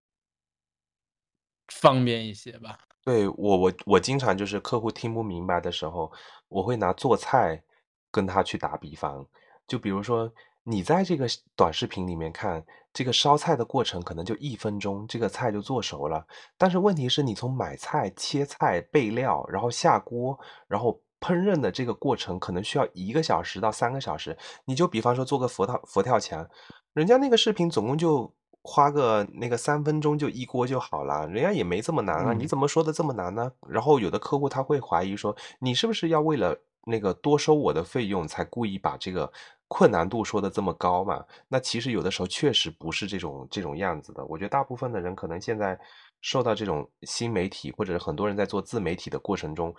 [1.68, 2.78] 方便一些吧。
[3.02, 6.12] 对，我我我经常就是客户听不明白的时候，
[6.48, 7.62] 我会拿做菜
[8.10, 9.26] 跟他去打比方。
[9.66, 10.30] 就比如说，
[10.64, 12.62] 你在这个短视频里面看，
[12.92, 16.26] 这个烧菜的过程可能就一分钟，这个菜就做熟了。
[16.58, 24.36] 但是问题是你从买菜、切菜、备料，然后下锅，然后烹饪的这个过程，可能需要一个小时到三个小时。
[24.64, 26.48] 你就比方说做个佛跳佛跳墙，
[26.92, 33.52] 人家那个视频总共就花个那个三分钟就一锅就好了，人家也没这么难啊，你嗯怎么说的这么难呢？
[33.68, 39.30] 然后有的客户他会怀疑说，你是不是要为了那个多收我的费用，才故意把这个
[39.72, 41.24] 困难度说的这么高嘛？
[41.46, 44.24] 那其实有的时候确实不是这种这种样子的。
[44.24, 45.78] 我觉得大部分的人可能现在
[46.20, 49.72] 受到这种新媒体或者是很多人在做自媒体的过程中，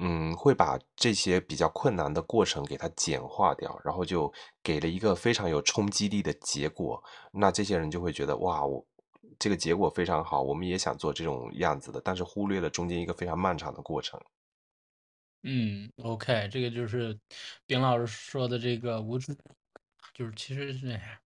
[0.00, 4.30] 嗯，会把这些比较困难的过程给它简化掉，然后就
[4.64, 7.00] 给了一个非常有冲击力的结果。
[7.30, 8.84] 那这些人就会觉得哇，我
[9.38, 14.20] 这个结果非常好，我们也想做这种样子的，但是忽略了中间一个非常漫长的过程。
[15.48, 17.16] 嗯，OK，这个就是
[17.66, 19.32] 丙老师说的这个无知，
[20.12, 21.20] 就是其实是哎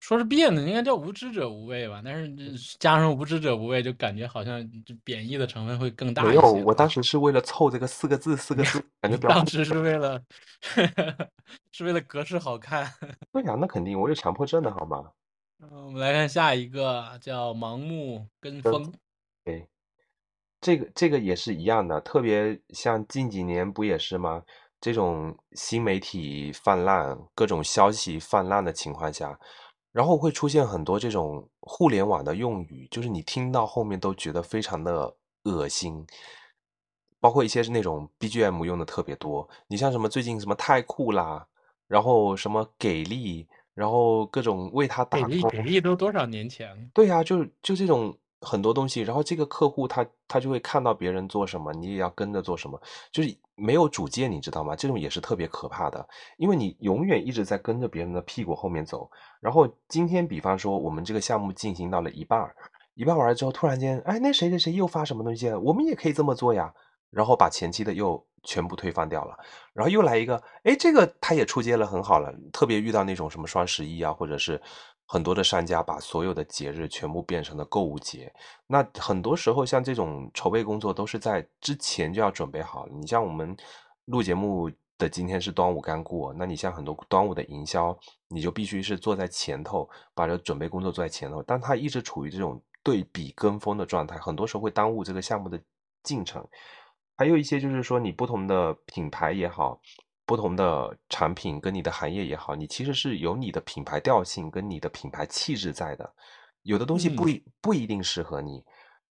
[0.00, 2.00] 说是别扭，应该叫无知者无畏吧。
[2.04, 2.32] 但是
[2.78, 6.52] 加上无知者无畏，就感觉好像这贬义的成分会更大没有。
[6.52, 10.22] 我当时是为了凑这个四个字，四个字，感觉比较当时是为了
[11.72, 12.90] 是为了格式好看。
[13.32, 15.10] 对呀，那肯定，我有强迫症的好吗？
[15.60, 18.94] 嗯，我们来看下一个，叫盲目跟风。
[19.44, 19.66] 对，
[20.60, 24.42] 这个这个也是一样的，特别像近几年不也是吗？
[24.80, 29.38] 这种新媒体泛滥，各种消息泛滥的情况下，
[29.90, 36.06] 然后会出现很多这种互联网的用语，就是你听到后面都觉得非常的恶心，
[37.18, 41.46] 包括一些是那种 BGM 用的特别多，你像什么最近什么太酷啦，
[41.88, 46.82] 然后什么给力，然后各种为他打给力给力都多少年前了？
[46.94, 54.76] 对呀，就就这种很多东西，然后这个客户他他就会看到别人做什么，你也要跟着做什么，就是没有主见，你知道吗？
[54.76, 59.10] 这种也是特别可怕的，因为你永远一直在跟着别人的屁股后面走。
[59.40, 62.48] 然后今天，比方说我们这个项目进行到了一半，
[62.94, 66.72] 一半完了之后，突然间，哎，那谁谁谁又发什么东西了，我们也可以这么做呀，
[67.10, 69.36] 然后把前期的又全部推翻掉了，
[69.72, 74.60] 然后又来一个，哎，这个他也出街了，很好了，特别遇到那种什么双十一啊，或者是
[75.10, 78.30] 很多的商家把所有的节日全部变成了购物节，
[78.66, 82.92] 那很多时候像这种筹备工作都是在之前就要准备好了。
[82.94, 83.56] 你像我们
[84.04, 91.42] 录节目的今天是端午刚过，那你像很多端午的营销，你就必须是坐在前头，把这准备工作做在前头。
[91.42, 95.58] 但它一直处于这种对比跟风的状态，很多时候会耽误这个项目的
[96.02, 96.46] 进程。
[97.16, 99.80] 还有一些就是说，你不同的品牌也好，
[100.28, 106.14] 不同的产品跟你的行业也好，你其实是有你的品牌调性跟你的品牌气质在的。
[106.64, 108.62] 有的东西不一不一定适合你，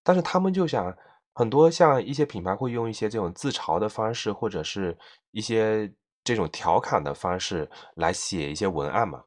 [0.03, 0.93] 但是他们就想
[1.33, 4.99] 很多像一些品牌会用一些这种自嘲的方式，或者是
[5.31, 5.89] 一些
[6.25, 9.23] 这种调侃的方式来写一些文案嘛。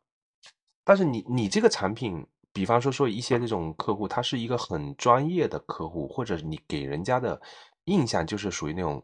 [0.84, 7.40] 但是你你这个产品，比方说说一些这种客户，他是一个很专业的客户，或者你给人家的
[7.86, 9.02] 印象就是属于那种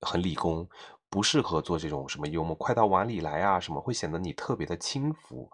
[0.00, 0.66] 很理工，
[1.12, 5.46] 不适合做这种什么幽默，快到碗里来啊，什么会显得你特别的轻浮。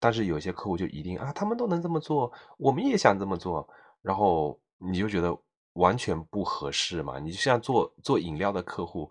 [0.00, 3.68] 但是有些客户就一定啊，他们都能这么做，我们也想这么做，
[4.02, 5.32] 然后你就觉得
[5.74, 7.20] 完全不合适嘛。
[7.20, 9.08] 你就像做做饮料的客户，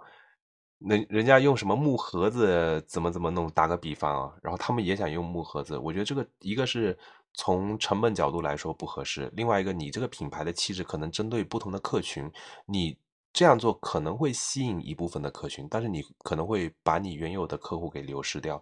[0.80, 6.98] 人人家用什么木盒子怎么怎么弄，打个比方啊，然后他们也想用木盒子，我觉得这个一个是
[7.34, 12.30] 从成本角度来说不合适，另外一个你这个品牌的气质可能针对不同的客群，
[12.66, 12.98] 你
[13.34, 18.62] 这样做可能会吸引一部分的客群，但是你可能会把你原有的客户给流失掉。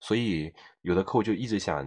[0.00, 0.52] 所以
[0.82, 1.86] 有的客户就一直想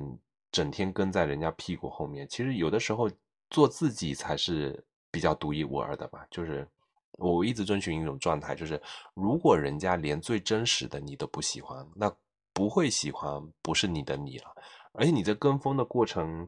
[0.52, 3.10] 整天跟在人家屁股后面，其实有的时候
[3.50, 6.26] 做自己才是比较独一无二的吧。
[6.30, 6.68] 就是
[7.14, 8.82] 我一直遵循一种状态，就是
[9.14, 12.12] 如果人家连最真实的你都不喜欢，那
[12.54, 14.56] 不会喜欢不是你的你了。
[14.94, 16.48] 而且你这跟风的过程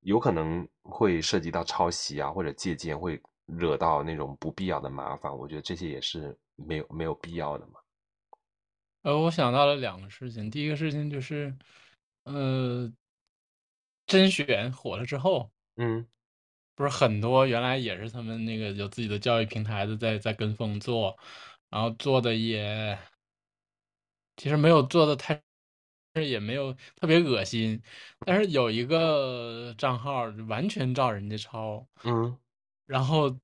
[0.00, 5.36] 有可能会涉及到抄袭啊，或者借鉴，会惹到那种不必要的麻烦。
[5.36, 7.80] 我觉得这些也是没有没有必要的嘛。
[9.02, 10.50] 呃，我想到了两个事情。
[10.50, 11.56] 第一个事情就是，
[12.24, 12.92] 呃，
[14.06, 16.06] 甄选火了之后，嗯，
[16.74, 21.16] 不是很多原来也是他们那个有自己的教育平台的在在跟风做，
[21.70, 22.98] 然后做的也
[24.36, 25.40] 其实没有做的太，
[26.14, 27.80] 也没有特别恶心，
[28.26, 32.36] 但是有一个账号完全照人家抄，嗯，
[32.88, 33.38] 然后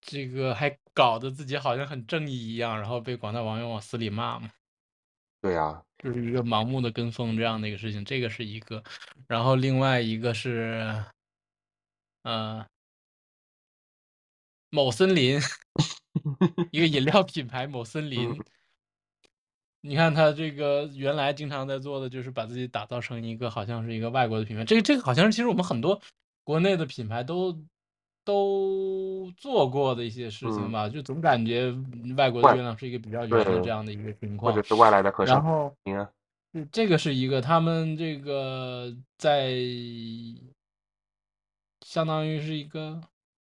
[0.00, 4.50] 这个还搞得自己好像很正义一样，然后被广大网友往死里骂嘛。
[5.42, 8.82] 对呀，就是一个盲目的跟风这样的一个事情，这个是一个，
[9.28, 11.04] 然后另外一个是，
[12.22, 12.66] 呃，
[14.70, 15.38] 某森林，
[16.72, 18.40] 一个饮料品牌某森林，
[19.82, 26.00] 你看他这个原来经常在做的就是把自己打造成一个好像是一个外国的品牌，这个这个好像是其实我们很多
[26.42, 27.62] 国内的品牌都。
[28.24, 31.74] 都做过的一些事情吧，就总感觉
[32.16, 35.36] 外国的月亮是一个比较圆的这样的一个情况，或者是外来的和尚。
[35.36, 35.76] 然后，
[36.70, 39.52] 这个是一个他们这个在，
[41.80, 43.00] 相当于是一个，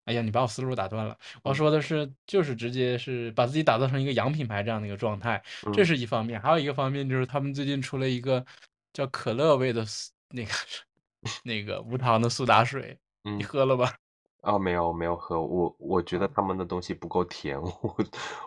[0.06, 1.18] 哎呀，你把我思路打断了。
[1.42, 5.42] 我说的是，就是直接是把自己打造成一个洋品牌这样的一个状态，
[5.74, 6.40] 这是一方面。
[6.40, 8.46] 还有一个方面就是他们最近出了一个
[8.94, 9.86] 叫可乐味的
[10.30, 10.52] 那个
[11.44, 13.96] 那个无糖的苏打水，你喝了吧？
[14.48, 17.98] 哦，没有没有喝，我我觉得他们的东西不够甜，我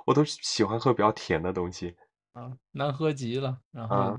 [0.07, 1.95] 我都喜欢喝比较甜的东西。
[2.33, 4.19] 啊，难喝极了，然后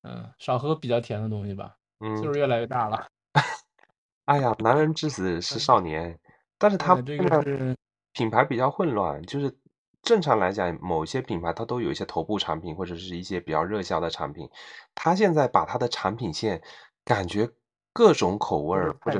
[0.00, 1.76] 嗯，少喝比较甜的东西吧。
[1.98, 3.06] 嗯，岁数越来越大了。
[4.24, 6.18] 哎呀，男人至死是少年，
[6.56, 7.76] 但是他这个是
[8.14, 9.54] 品牌比较混乱，就是
[10.00, 14.48] 正常来讲，某些品牌它都有一些头部产品或者是一些比较热销的产品，
[14.94, 16.62] 他现在把它的产品线
[17.04, 17.50] 感觉。
[17.92, 19.18] 各种口味儿或者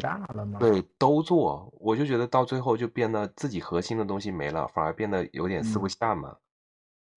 [0.60, 6.36] 对都做，我就觉得到最后就变得自己核心的东西没了，反而变得有点四不像嘛。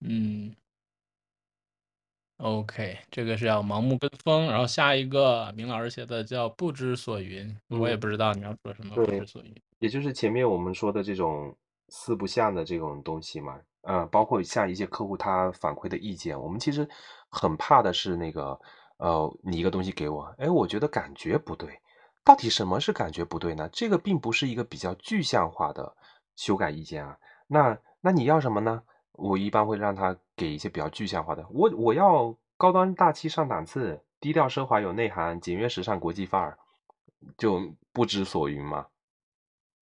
[0.01, 0.55] 嗯
[2.37, 11.55] ，OK，这个是要盲目跟风，然后下一个明老师写的叫不知所云，我也不知道你要说什么不知所云，也就是前面我们说的这种
[11.89, 13.59] 四不像的这种东西嘛。
[13.83, 16.87] 嗯，包括像一些客户他反馈的意见，我们其实
[17.29, 18.59] 很怕的是那个。
[19.03, 21.77] 呃，你一个东西给我，哎，我觉得感觉不对。
[22.23, 23.67] 到底什么是感觉不对呢？
[23.73, 25.93] 这个并不是一个比较具象化的
[26.37, 27.17] 修改意见啊。
[27.47, 28.81] 那那你要什么呢？
[29.11, 31.45] 我一般会让他给一些比较具象化的。
[31.49, 36.57] 我我要高端大气上档次，低调奢华有内涵，简约时尚国际范儿，
[37.37, 37.59] 就
[37.91, 38.87] 不知所云嘛。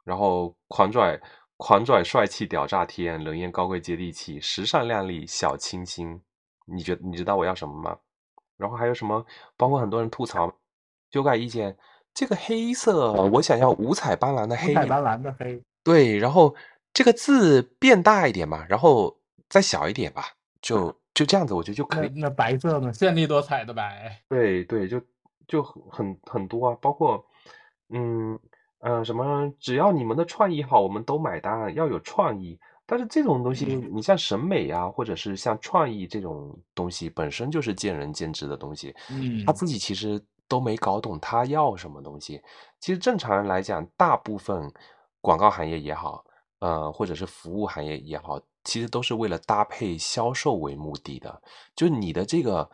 [0.04, 1.22] 然后狂拽
[1.58, 6.20] 狂拽帅气屌炸天，冷艳高贵接地气，时尚靓丽小清新。
[6.66, 7.96] 你觉得你知道我要什么吗？
[8.62, 9.26] 然后还有什么？
[9.58, 10.54] 包括很多人吐槽
[11.10, 11.76] 修改意见，
[12.14, 15.62] 这个黑色我想要五彩斑斓的黑，五彩斑斓的黑。
[15.84, 16.56] 对，然后
[16.94, 19.18] 这个字变大一点嘛，然后
[19.50, 20.26] 再小一点吧，
[20.62, 22.10] 就 就这样子，我觉得就可以。
[22.16, 22.94] 那白色呢？
[22.94, 24.22] 绚丽多彩的白。
[24.30, 25.02] 对对，就
[25.48, 27.26] 就很很多啊，包括
[27.90, 28.40] 嗯
[28.80, 32.60] 嗯什么，只要你们的创意好，我们都买单，要有创意。
[32.92, 38.94] 但是这种东西，你像审美啊，或者是像创意这种东西，本身就是见仁见智的东西。
[39.10, 42.42] 嗯，他自己其实都没搞懂他要什么东西。
[42.82, 44.70] 其实正常人来讲，大部分
[45.22, 46.22] 广告行业也好，
[46.60, 51.42] 呃，或者是服务行业也好，其实都是为了搭配销售为目的的。
[51.74, 52.70] 就你的这个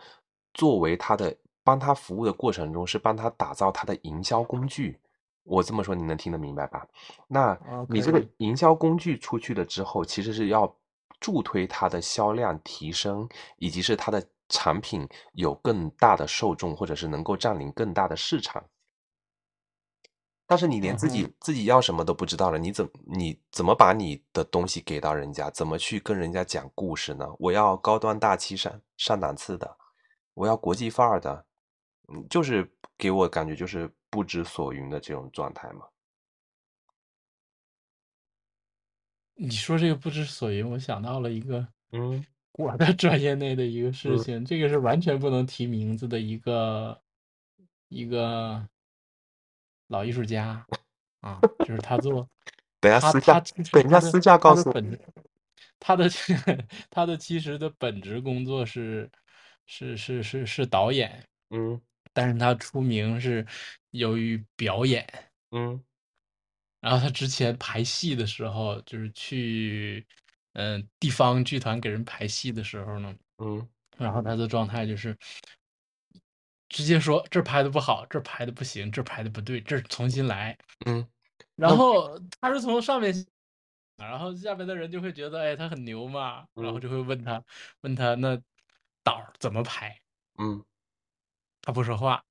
[0.56, 5.00] 作为他的帮他服务的过程中，是帮他打造他的营销工具。
[5.48, 6.86] 我这么说你能听得明白吧？
[7.28, 7.58] 那
[7.90, 10.72] 你这个营销工具出去了之后，其实是要
[11.20, 13.28] 助推它的销量提升，
[13.58, 18.64] 以及是它的产品有更大的受众，或者是能够占领更大的市场。
[20.50, 25.50] 但是你连自己、嗯自己要什么都不知道了，你怎你怎么把你的东西给到人家？
[25.50, 27.28] 怎么去跟人家讲故事呢？
[27.40, 29.78] 我要高端大气上上档次的，
[30.34, 31.46] 我要国际范儿的，
[32.14, 35.86] 嗯，就是给我感觉就是不知所云的这种状态吗。
[39.40, 47.00] 你说这个不知所云，我想到了一个嗯 我的专业内的一个事嗯情，这个是完全不能提名字的一个
[47.90, 48.68] 一个
[49.88, 50.66] 老艺术家
[51.22, 52.28] 啊，就是他做
[52.82, 53.40] 他等下私下
[53.72, 54.74] 等一下私下告诉我。
[54.74, 55.00] 他的本质
[55.80, 56.10] 他的
[56.90, 59.08] 他的其实的本职工作是
[59.68, 61.80] 是是是是导演，嗯
[62.12, 63.46] 但是他出名是
[63.98, 65.08] 由于表演。
[65.52, 65.84] 嗯
[66.80, 70.06] 然后他之前排戏的时候，就是去
[70.54, 73.68] 嗯、地方剧团给人排戏的时候呢，嗯
[73.98, 75.18] 然后他的状态就是
[76.70, 80.58] 直接说这儿拍的不好，这儿拍的不行，这儿拍的不对，这儿重新来。
[80.86, 81.08] 嗯
[81.56, 83.14] 然后他是从上面，
[83.98, 87.44] 然后下面的人就会觉得，哎，他很牛嘛，然后嗯就会问他，
[87.82, 88.40] 问他那
[89.04, 90.00] 导怎么拍？
[90.38, 90.64] 嗯
[91.62, 92.24] 他不说话，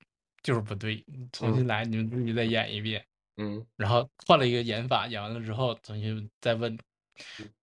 [0.46, 3.04] 就是不对，你重新嗯来，你们自己再演一遍。
[3.36, 6.78] 嗯然后换了一个演法，演完了之后重新再问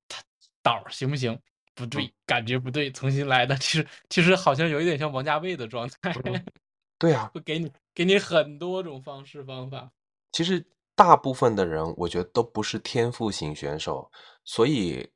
[0.09, 0.21] 他
[0.61, 1.33] 导行不行？
[1.73, 3.55] 不嗯对，感觉不对，重新来的。
[3.63, 6.45] 其实其实好像有一点像王家卫的状态，嗯，
[6.99, 9.89] 对啊，会给你给你很多种方式方法。
[10.33, 10.61] 其实
[10.93, 14.11] 大部分的人，我觉得都不是天赋型选手，
[14.43, 15.09] 所以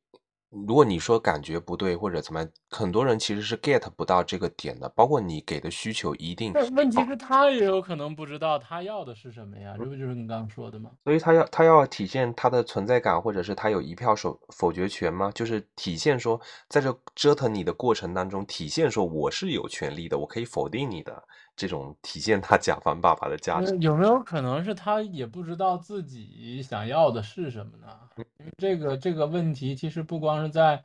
[0.49, 4.87] 如果你说感觉不对或者怎么样，很多人其实是 get 不到这个点的。
[4.89, 10.89] 包括你给的需求一定，但问题是，他也有可能不知道他要的是什么呀，这不就是你刚刚说的吗？
[11.03, 15.29] 所以他要他要体现他的存在感，或者是他有一票否否决权吗？
[15.35, 16.39] 就是体现说，
[16.69, 21.21] 在这折腾你的过程当中，体现说我是有权利的，我可以否定你的
[21.57, 23.75] 这种体现他甲方爸爸的价值。
[23.81, 27.87] 有没有可能是他也不知道自己想要的是什么呢？
[28.15, 30.81] 因为这个这个问题其实不光是在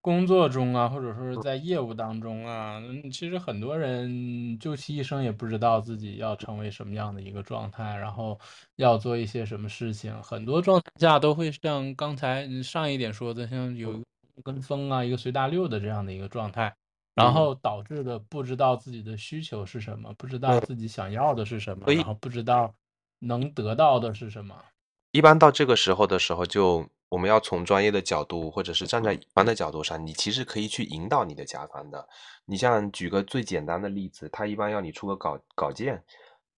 [0.00, 8.38] 工作中啊，或者说是在业务当中啊，嗯，其实很多人究其一生也不知道自己要成为什么样的一个状态，然后
[8.76, 10.22] 要做一些什么事情。
[10.22, 14.04] 很多状态下都会像刚才嗯上一点说的，像有一
[14.44, 16.76] 跟风啊，一个随大流的这样的一个状态。
[17.14, 22.74] 然嗯后导致的不知道自己的需求是什么，不知道嗯自己想要的是什么，然后不知道
[23.20, 24.54] 能得到的是什么。
[25.12, 32.08] 一般到这个时候的时候就，我们要从专业的角度，或者是站在乙方的角度上，你其实可以去引导你的甲方的。
[32.46, 36.02] 你像举个最简单的例子，他一般要你出个稿稿件，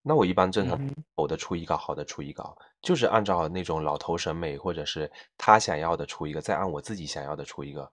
[0.01, 0.79] 那我一般正常
[1.15, 7.91] 好的出一稿，好的出一稿，就是按照那种老头审美，或者是他想要的出一个，再按我自己想要的出一个。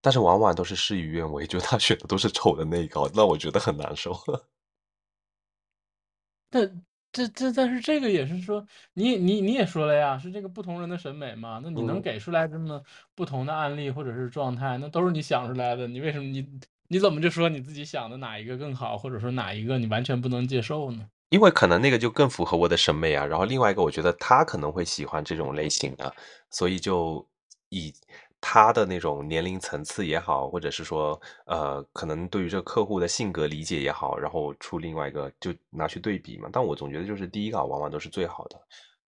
[0.00, 4.14] 但是往往都是事与愿违，就他选的都是丑的那一个，让我觉得很难受。
[6.50, 6.82] 但
[7.12, 11.60] 这这但是这个也是说，你你你也说了呀，是这个不同人的审美嘛？
[11.62, 12.82] 那你能嗯给出来这么
[13.14, 16.46] 不同的案例或者是状态，那都是你想出来的，你为什么你
[16.88, 21.06] 你怎么就说你自己想的哪一个更好，或者说哪一个你完全不能接受呢？
[21.30, 26.12] 因为可能那个就更符合我的审美啊，然后另外一个我觉得他可能会喜欢这种类型的，
[26.50, 27.24] 所以就
[27.68, 27.94] 以
[28.40, 36.48] 他的那种年龄层次也好，或者是说呃，可能对于这个客户的性格理解也好，然后出另外一个就拿去对比嘛。
[36.52, 38.60] 但我总觉得就是第一稿往往都是最好的，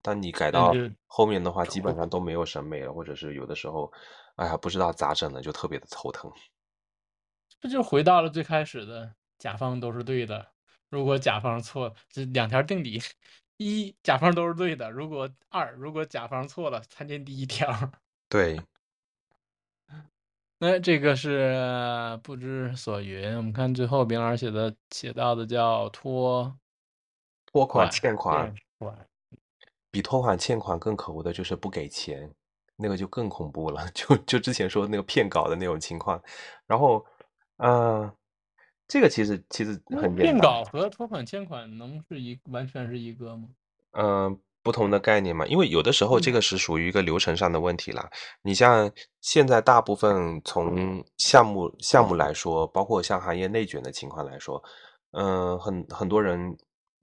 [0.03, 0.75] 但你改到
[1.07, 3.91] 后面的话，基本上都没有审美了，或者是有的时候，
[4.37, 6.31] 哎呀，不知道咋整呢，就特别的头疼。
[7.61, 10.47] 这就回到了最开始的，甲方都是对的。
[10.91, 13.01] 如果甲方错，这两条定理：
[13.57, 17.69] 一，甲方都是对的；如果二，如果甲方错了，参见第一条。
[18.29, 18.61] 对，
[20.65, 21.59] 那这个是
[22.23, 23.37] 不知所云。
[23.37, 26.57] 我们看最后明老师写的写到的叫拖
[27.47, 28.55] 拖款款欠款。
[29.91, 32.33] 比拖款欠款更可恶的就是不给钱，
[32.77, 33.85] 那个就更恐怖了。
[33.93, 36.23] 就就之前说那个骗稿的那种情况，
[36.65, 37.05] 然后，
[37.57, 38.15] 呃，
[38.87, 43.49] 这个其实其实很，骗稿和拖款欠款能是一完全是一个吗？
[43.95, 48.09] 嗯、不同的概念嘛，因为有的时候这嗯个是属于一个流程上的问题啦。
[48.43, 48.91] 你像
[49.21, 54.63] 现在大部分从项目项目来说，包括像行业内卷的情况来说，
[55.13, 56.57] 嗯、很很多人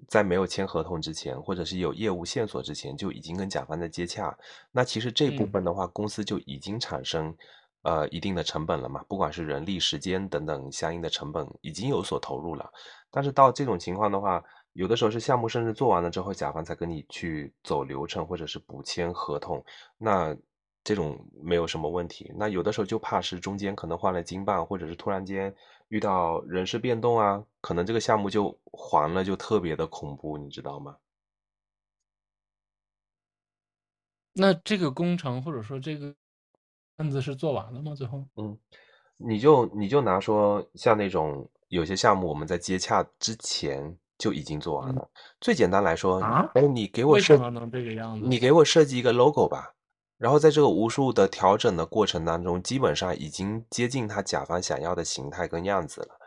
[0.08, 4.38] 在没有签合同之前，或者是有业务线索之前，就已经跟甲方在接洽。
[4.72, 7.36] 那其实这部嗯分的话，公司就已经产生
[7.84, 12.72] 呃一定的成本了嘛，不管是人力、时间等等相应的成本已经有所投入了。
[13.12, 14.42] 但是到这种情况的话，
[14.80, 19.62] 有的时候是项目甚至做完了之后，甲方才跟你去走流程或者是补签合同，
[19.98, 20.34] 那
[20.86, 22.32] 这种没有什么问题。
[22.38, 25.54] 那有的时候就怕是中间可能换了经办，或者是突然间
[25.90, 30.96] 遇到人事变动啊，可能这个项目就黄了，就特别的恐怖，你知道吗？
[34.32, 36.16] 那这个工程或者说这个
[36.96, 37.94] 案子是做完了吗？
[37.94, 38.26] 最后？
[38.38, 38.58] 嗯，
[39.18, 45.10] 你就你就拿说像那种有些项目，我们在接洽之前就已经做完了。
[45.42, 47.36] 最简单来说，啊哎，你给我设？
[48.22, 49.74] 你给我设计一个 logo 吧，
[50.20, 56.20] 然后在这个无数的调整的过程当中，基本上已经接近他甲方想要的形态跟样子了。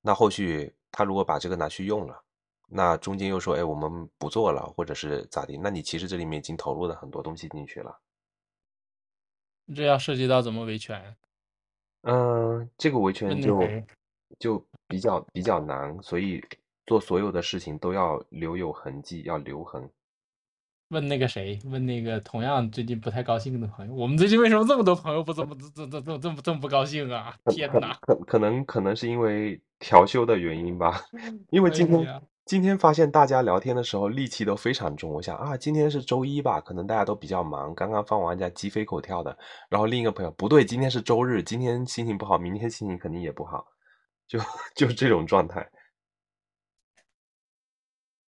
[0.00, 2.20] 那后续他如果把这个拿去用了，
[2.68, 5.56] 那中间又说，哎，我们不做了，或者是咋地？
[5.56, 8.00] 那你其实这里面已经投入了很多东西进去了。
[9.74, 11.16] 这要涉及到怎么维权？
[12.02, 13.60] 嗯，这个维权就
[14.38, 16.40] 就比较比较难，所以
[16.86, 19.88] 做所有的事情都要留有痕迹，要留痕。
[20.88, 21.58] 问那个谁？
[21.64, 23.92] 问那个同样最近不太高兴的朋友。
[23.92, 27.34] 我们最近为什么这么多朋友不怎么这这这这么这么不高兴啊？
[27.46, 27.92] 天可哪！
[28.00, 31.00] 可可能可能是因为调休的原因吧，
[31.50, 35.10] 因为今天、哎今天发现大家聊天的时候戾气都非常重。
[35.10, 39.36] 我想啊，今天是周一吧，可能大家都比较忙，刚刚放完假鸡飞狗跳的。
[39.68, 43.66] 然后另一个朋友不对，今天是周日，今天心情不好，明天心情肯定也不好，
[44.28, 44.38] 就
[44.76, 45.68] 就这种状态。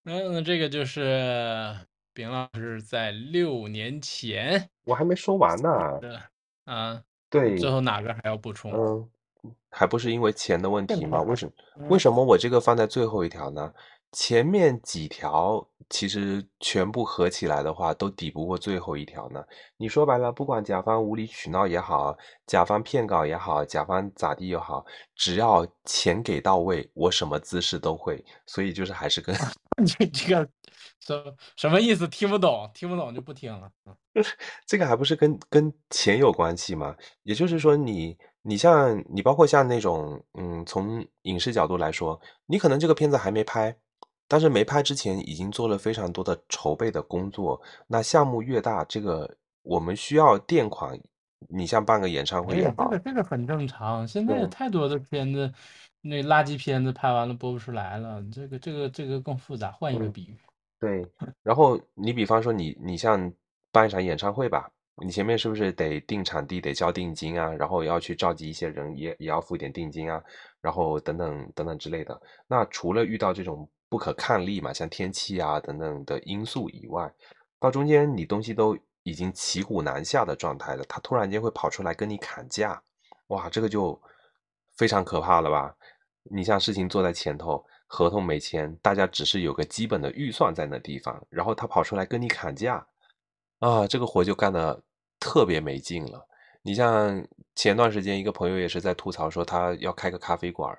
[0.05, 1.75] 嗯，这个就是
[2.13, 6.21] 丙老师在六年前我还没说完呢，的
[6.65, 7.01] 啊。
[7.29, 8.71] 对，最后哪个还要补充？
[8.71, 9.09] 嗯，
[9.69, 11.21] 还不是因为钱的问题吗？
[11.23, 13.73] 为什么嗯为什么我这个放在最后一条呢？
[14.11, 19.43] 前面几条其实全部合起来的话，都抵不过最后一条呢。
[19.75, 22.15] 你说白了，不管甲方无理取闹也好，
[22.47, 24.85] 甲方骗稿也好，甲方咋地也好，
[25.15, 28.23] 只要钱给到位，我什么姿势都会。
[28.45, 29.35] 所以就是还是跟
[29.85, 30.49] 这这个
[30.99, 32.07] 什什么意思？
[32.07, 33.69] 听不懂，听不懂就不听了。
[33.85, 33.95] 嗯
[34.65, 36.95] 这个还不是跟跟钱有关系吗？
[37.23, 43.75] 也就是说你，你像你包括像那种，嗯，从影视角度来说，你可能这个片子还没拍，
[44.27, 47.61] 但是没拍之前已经做了非常多的筹备的工作。
[47.87, 49.29] 那项目越大，这个
[49.63, 50.97] 我们需要垫款，
[51.49, 54.07] 你像办个演唱会这，个这个很正常。
[54.07, 55.51] 现在太多的片子，
[56.07, 58.23] 那垃圾片子拍完了播不出来了。
[58.31, 59.71] 这个这个这个更复杂。
[59.71, 60.37] 换一个嗯比喻，
[60.79, 61.07] 对，
[61.41, 63.33] 然后你比方说你你像
[63.71, 64.69] 办一场演唱会吧，
[65.03, 70.23] 你前面是不是得定场地，得交定金啊，然后要去召集一些人，也也要付一点定金啊，
[70.61, 72.21] 然后等等等等之类的。
[72.47, 77.11] 那除了遇到这种不可抗力嘛，像天气啊等等的因素以外，
[77.59, 82.79] 到中间你东西都已经骑虎难下的状态了，他突然间会跑出来跟你砍价，
[83.27, 83.99] 哇，这个就
[84.77, 85.75] 非常可怕了吧？
[86.29, 92.87] 你像事情做在前头，合同没签，大家只是有个基本的预算在那地方，然后他跑出来跟你砍价，
[93.59, 94.81] 啊，这个活就干的
[95.19, 96.27] 特别没劲了。
[96.61, 100.75] 你像前段时间一个朋友也是在吐槽说他要开个咖啡馆，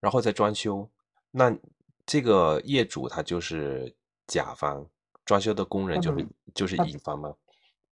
[0.00, 0.88] 然后在装修，
[1.30, 1.56] 那
[2.04, 3.94] 这个业主他就是
[4.26, 4.84] 甲方，
[5.24, 7.32] 装修的工人就是就是乙方嘛。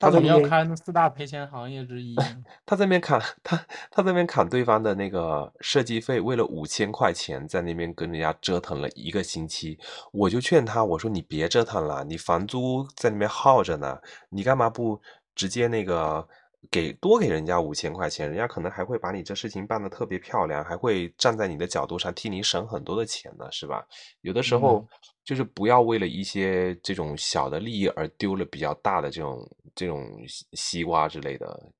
[0.00, 2.16] 他怎么要他在那边开那四大赔钱行业之一？
[2.64, 3.56] 他这边砍他
[3.90, 9.78] 他这边砍对方的那个设计费，为了五千块钱在那边跟人家折腾了一个星期，
[10.10, 13.98] 我就劝他我说你别折腾了，你房租在那边耗着呢，
[14.30, 14.98] 你干嘛不
[15.34, 16.26] 直接那个
[16.70, 23.86] 给多给人家五千块钱，人家可能还会把你这事情办得特别漂亮，还会站在你的角度上替你省很多的钱呢，是吧？
[24.22, 24.88] 有的时候嗯
[25.24, 31.72] 就是不要为了一些这种小的利益而丢了比较大的这种这种西西瓜之类的。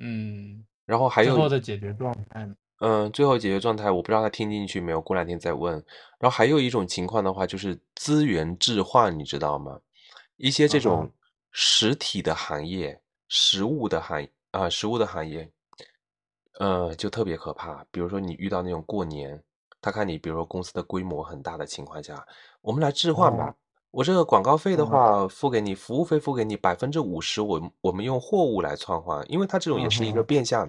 [0.00, 2.56] 嗯，然后还有最后的解决状态呢？
[2.78, 5.74] 嗯，最后解决状态我不知道他听进去没有，过两天再问。
[6.18, 9.80] 然后还有一种情况的话，就是资源置换，你知道吗？
[10.36, 11.12] 一些这种
[11.52, 15.48] 实体的行业、实物的行啊、实物的行业，
[16.58, 17.86] 呃，就特别可怕。
[17.92, 19.40] 比如说你遇到那种过年，
[19.82, 22.26] 他看你比如说公司的规模很大的情况下，
[22.62, 23.48] 我们来置换吧。
[23.48, 23.54] 哦。
[23.90, 30.66] 我这个广告费的嗯话，付给你，服务费付给你百分之五十，我我们用货物来串换，因为它这种也是一个变相、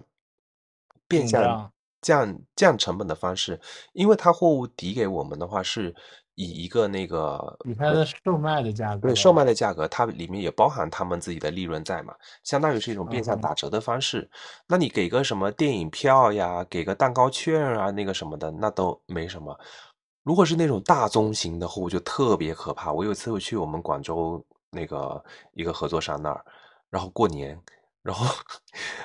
[1.07, 3.57] 变相降降成本的方式，
[3.93, 5.95] 因为它货物抵给我们的话是
[6.35, 14.29] 以一个那个以它的售卖的价格，对售卖的价格，它里面也包含他们自己的利润在嘛，相当于是一种变相打折的方式。
[14.67, 19.57] 那你给个什么电影票呀，给个蛋糕券啊，那个什么的，那都没什么。
[20.23, 22.91] 如果是那种大宗型的货物，就特别可怕。
[22.91, 25.23] 我有一次去我们广州那个
[25.53, 26.43] 一个合作商那儿，
[26.89, 27.59] 然后过年，
[28.03, 28.25] 然后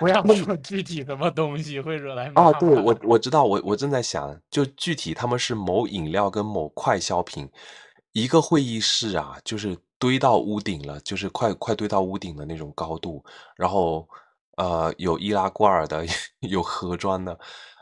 [0.00, 7.48] 不要说具体什么东西会惹来啊，对，我我知道，我我正在想，就具体他们是某饮料跟某快消品，
[8.12, 13.24] 一个会议室啊，就是堆到屋顶了，就是快快堆到屋顶的那种高度，
[13.56, 14.08] 然后
[14.56, 16.04] 呃有易拉罐儿的，
[16.40, 17.38] 有盒装的，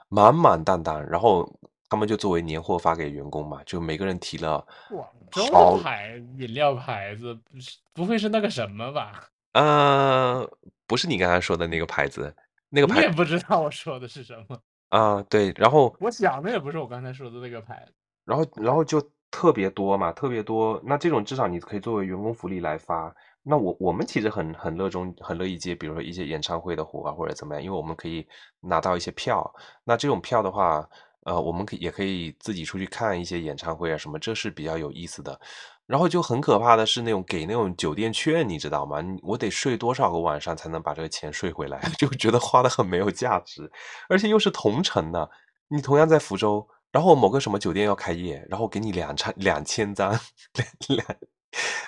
[0.08, 1.50] 满满当当，然后
[1.88, 9.30] 他们就作为年货发给员工嘛，就每个人提了，广州好的牌饮料牌子，不是不会是那个什么吧？
[9.57, 10.46] 呃，
[10.86, 12.34] 不是你刚才说的那个牌子，
[12.68, 17.94] 那个牌你也牌不知道我说的是什么， 啊，对，然后我想的也不是我刚才说的那个牌子。
[18.26, 19.00] 然后然后就
[19.30, 20.78] 特别多嘛，特别多。
[20.84, 23.14] 那这种至少你可以作为员工福利来发。
[23.42, 28.26] 那我我们其实很很热衷，很乐意接，比如说一些演唱会的活啊，或者怎么样，因为我们可以
[28.61, 29.50] 拿到一些票。
[29.84, 30.86] 那这种票的话，
[31.24, 35.40] 呃，我们可以也可以自己出去看一些演唱会啊什么，这是比较有意思的。
[35.87, 39.01] 然后就很可怕的是那种给那种酒店券，你知道吗？
[39.01, 41.80] 你我得睡多少个晚上才能把这个钱睡回来？
[41.99, 43.70] 就觉得花的很没有价值，
[44.09, 45.30] 而且又是同城的，
[45.68, 46.68] 你同样在福州。
[46.93, 50.18] 然后某个什么酒店要开业，然后给你两张两千张
[50.55, 51.07] 两两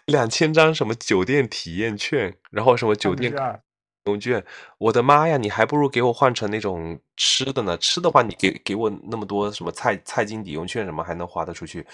[0.04, 3.62] 两千张什么酒店体验券，然后什么酒店券，
[4.04, 4.44] 用券，
[4.76, 5.38] 我的妈呀！
[5.38, 7.78] 你还不如给我换成那种吃的呢。
[7.78, 11.86] 吃的话，你给给我那么多什么菜菜金抵用券什么还能花得出去？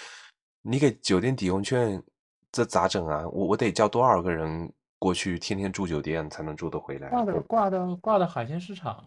[0.67, 2.03] 你给酒店抵用券，
[2.51, 3.23] 这咋整啊？
[3.29, 7.11] 我我得叫多少个人过去天天住酒店才能住得回来？
[7.11, 9.05] 挂的挂的挂的海鲜市场。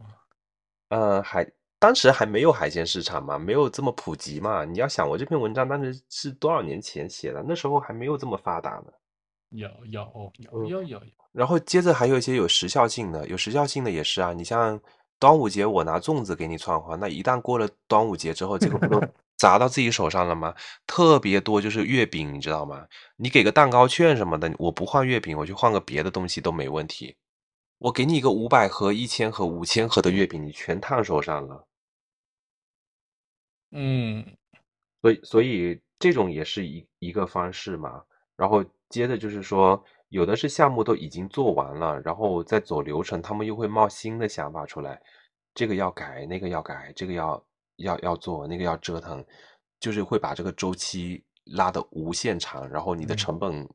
[0.89, 1.49] 呃，海
[1.79, 4.63] 当时还没有海鲜市场嘛，没有这么普及嘛。
[4.63, 8.93] 你要想，我这篇文章当时是多少年前写的，那时候还没有这么发达呢。
[9.49, 11.01] 有有有有有有。
[11.31, 14.31] 然后接着还有一些有时效性的，有时效性的也是啊。
[14.31, 14.79] 你像
[15.17, 19.01] 端午节，我拿粽子给你串花，那一旦过了端午节之后，这个不都
[19.37, 20.55] 砸到自己手上了吗？
[20.85, 22.87] 特别多就是月饼，你知道吗？
[23.15, 27.15] 你给个蛋糕券什么的，我不换月饼，我去换个别的东西都没问题。
[27.77, 31.67] 我给你一个五百盒、一千盒、五千盒的月饼，你全烫手上了。
[33.71, 34.25] 嗯，
[35.01, 38.03] 所以所以这种也是一一个方式嘛。
[38.35, 44.99] 然后接着就是说，有的是项目都已经做完了，然后再走流程，他们又会冒新的想法出来，
[45.53, 47.43] 这个要改，那个要改，这个要
[47.77, 49.25] 要要做，那个要折腾，
[49.79, 53.67] 就是会把这个周期拉的无限长，然后你的成本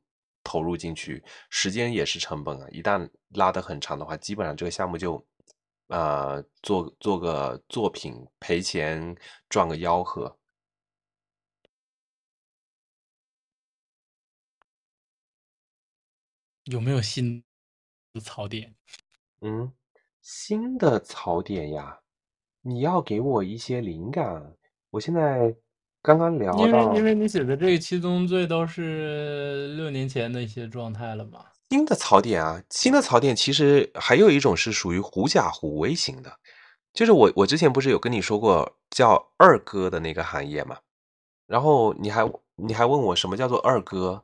[0.44, 2.68] 投入进去，时间也是成本啊。
[2.70, 5.24] 一旦拉得很长的话，基本上这个项目就。
[5.88, 9.14] 呃，做做个作品赔钱
[9.50, 10.38] 赚个吆喝，
[16.64, 17.44] 有没有新
[18.14, 18.74] 的槽点？
[19.40, 19.74] 嗯，
[20.22, 22.01] 新的槽点呀，
[22.62, 24.54] 你要给我一些灵感。
[24.90, 25.54] 我现在
[26.00, 31.44] 刚刚聊到，因为因为你写的这个七宗罪都是六年前的一些状态了嘛。
[31.70, 36.30] 新的槽点啊，新的槽点其实还有一种是属于狐假虎威型的，
[36.92, 40.76] 就是我我之前不是有跟你说过叫二哥的那个行业嘛，
[41.46, 44.22] 然后你还你还问我什么叫做二哥，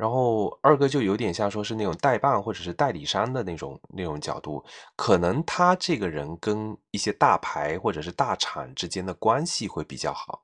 [0.00, 4.64] 然后二哥就有点像说是那种代办或者是代理商的那种那种角度，
[4.96, 10.42] 可能他这个人跟一些大牌或者是大厂之间的关系会比较好，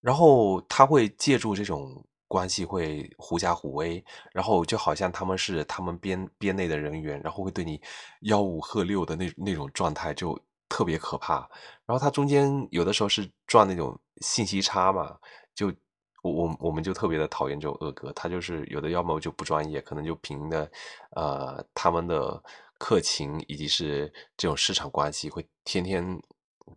[0.00, 2.04] 然后他会借助这种。
[2.26, 7.80] 关系会狐假虎威，然后就好像他们是他们编编内的人员，然后会对你
[8.22, 10.36] 吆五喝六的那那种状态就
[10.68, 11.48] 特别可怕。
[11.86, 15.16] 然后他中间有的时候是赚那种信息差嘛，
[15.54, 15.72] 就
[16.24, 20.68] 我我我们就特别的讨厌这种恶哥，他就是有的要么就不专业，可能就凭的
[21.14, 22.42] 呃他们的
[22.78, 26.20] 客情以及是这种市场关系，会天天。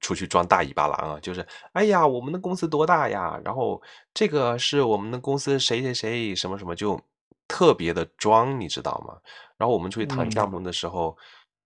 [0.02, 3.40] 出去装大尾巴狼啊，就是哎呀，我们的公司多大呀？
[3.44, 3.82] 然后
[4.14, 7.00] 这个是我们的公司谁谁谁什么什么，就
[7.48, 9.18] 特别的装，你知道吗？
[9.58, 11.18] 然后我们出去谈项目的时候，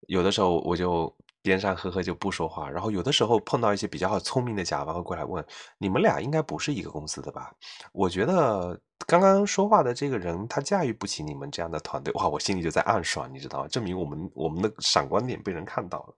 [0.07, 2.69] 有的时候我就边上呵呵就不说话。
[2.69, 5.45] 然后有的时候碰到一些比较聪明的甲方会过来问
[5.79, 7.53] ：“你们俩应该不是一个公司的吧？”
[7.93, 13.67] 我觉得刚刚说话的这个人他驾驭不起你们这样的团队，哇，我心里就在暗爽，你知道吗？
[13.67, 16.15] 证明我们我们的闪光点被人看到了。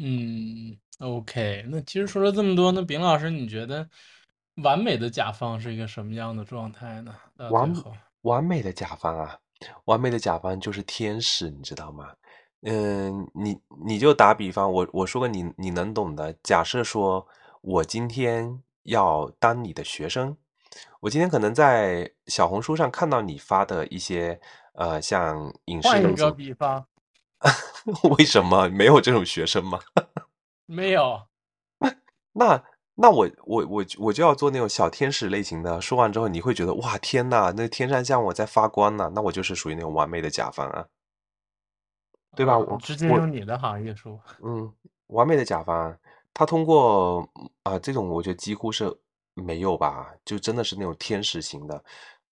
[0.00, 3.88] 嗯，OK，那其实说了这么多，那丙老师，你觉得
[4.62, 7.12] 完美的甲方是一个什么样的状态呢？
[7.50, 7.74] 完
[8.20, 9.36] 完美的甲方啊，
[9.86, 12.12] 完美的甲方就是天使，你知道吗？
[12.62, 17.26] 嗯，你你就打比方，我我说个你你能懂的，假设说
[17.60, 20.36] 我今天要当你的学生，
[21.00, 24.40] 我今天可能在小红书上看到你发的一些
[24.74, 26.86] 呃，像影视，换一个比方。
[28.18, 29.78] 为什么没有这种学生吗？
[30.66, 31.28] 没有。
[32.34, 32.62] 那
[32.96, 35.80] 那我我我我就要做那种小天使类型的。
[35.80, 39.12] 说完之后，你会觉得哇天呐，那天上像我在发光呢。
[39.14, 40.86] 那我就是属于那种完美的甲方啊，
[42.38, 42.56] 对吧？
[42.56, 44.16] 我直接用你的行业说。
[44.44, 44.72] 嗯，
[45.08, 45.98] 完美的甲方，
[46.32, 47.28] 他通过
[47.64, 48.96] 啊这种，我觉得几乎是
[49.34, 51.82] 没有吧，就真的是那种天使型的。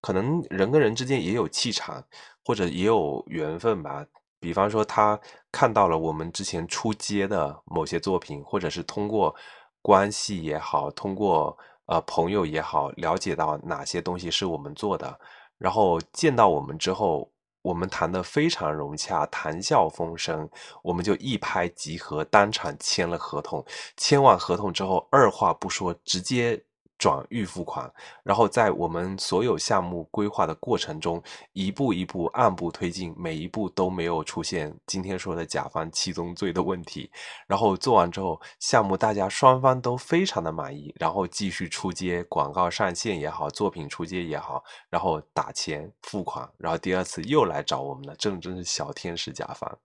[0.01, 2.05] 可能人跟人之间也有气场，
[2.45, 4.07] 或者也有缘分吧。
[4.39, 5.19] 比方说，他
[5.51, 9.35] 看到了我们之前出街的某些作品，或者是通过
[9.83, 15.19] 关系也好，通过呃朋友也好，了解到哪些东西是我们做的，
[15.59, 17.29] 然后见到我们之后，
[17.67, 20.49] 我们谈得非常融洽，谈笑风生，
[20.83, 23.65] 我们就一拍即合，当场签了合同。
[23.97, 26.66] 签完合同之后，二话不说，直接。
[26.99, 27.93] 转预付款，
[28.23, 31.23] 然后在我们所有项目规划的过程中，
[31.53, 37.11] 一步一步按步推进，每一步都没有出现今天说的甲方七宗罪的问题。
[37.47, 49.79] 然后做完之后，项目大家双方都非常的满意，然后继续出街，广告上线也好，作品出街也好，然后打钱付款，然后第二次又来找我们了，这真是小天使甲方。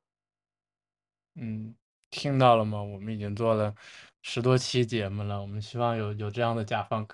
[1.35, 1.75] 嗯，
[2.09, 2.81] 听到了吗？
[2.81, 3.73] 我们已经做了。
[4.21, 7.07] 十多期节目了，我们希望有有这样的甲方。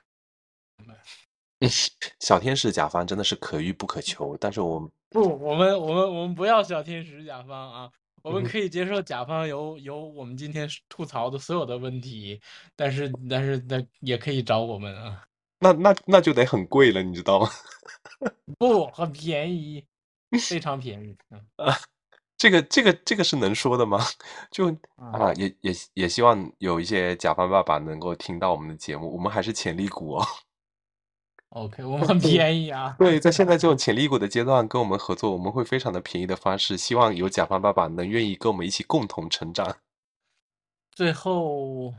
[2.20, 7.92] 小天使甲方真的是可遇不可求，但是我们 不，我们我们我们不要小天使甲方啊，
[8.22, 12.40] 我们可以接受甲方有有我们今天吐槽的所有的问题，
[12.76, 15.24] 但是但是那也可以找我们啊。
[15.60, 17.50] 那那那就得很贵了，你知道吗？
[18.60, 19.84] 不，很便宜，
[20.48, 21.18] 非常便宜。
[21.56, 21.76] 啊。
[22.38, 24.00] 这个这个这个是能说的吗？
[24.52, 30.26] 就啊，也也也希望有一些甲方爸爸能够听到我们的节目，我们还是潜力股哦。
[31.50, 32.96] OK，我们 很便宜啊。
[33.00, 39.78] 对，在现在这种 潜力股的阶段，跟我们合作，我们会非常的便宜的方式，希望有甲方爸爸能愿意跟我们一起共同成长。
[40.92, 41.94] 最后。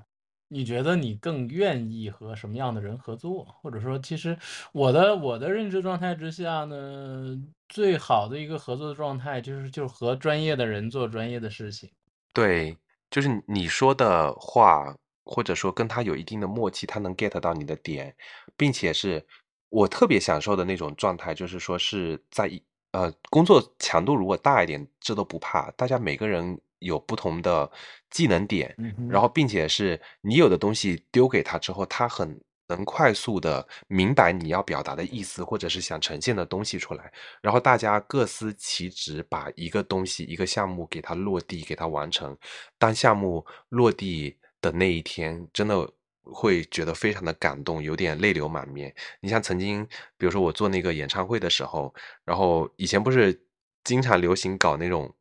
[0.51, 3.45] 你觉得你更愿意和什么样的人合作？
[3.61, 4.37] 或者说，其实
[4.73, 7.37] 我的我的认知状态之下呢，
[7.69, 11.91] 最好的一个合作的状态就是就是和专业的人做专业的事情。
[12.33, 12.77] 对，
[13.11, 18.17] 就是你说的话，或者说跟他有一定的默契，他能 get 到你的点，
[18.57, 19.23] 并且是
[19.69, 26.59] 我特别享受的那种状态，就是说是在一呃工作强度如果大一点，这都不怕，大家每个人。
[26.81, 27.71] 有不同的
[28.11, 28.75] 技能点，
[29.09, 37.11] 然后并且是你有的东西丢给他之后，他很能快速的明白你要表达的意思，或者是想呈现的东西出来。
[37.41, 42.37] 然后大家各司其职，把一个东西、一个项目给它落地，给它完成。
[42.79, 45.91] 当项目落地的那一天，真的
[46.23, 48.95] 会觉得非常的感动，有点泪流满面。
[49.21, 49.83] 你像曾经，
[50.17, 51.93] 比如说我做那个演唱会的时候，
[52.25, 53.43] 然后以前不是
[53.83, 55.13] 经常流行搞那种。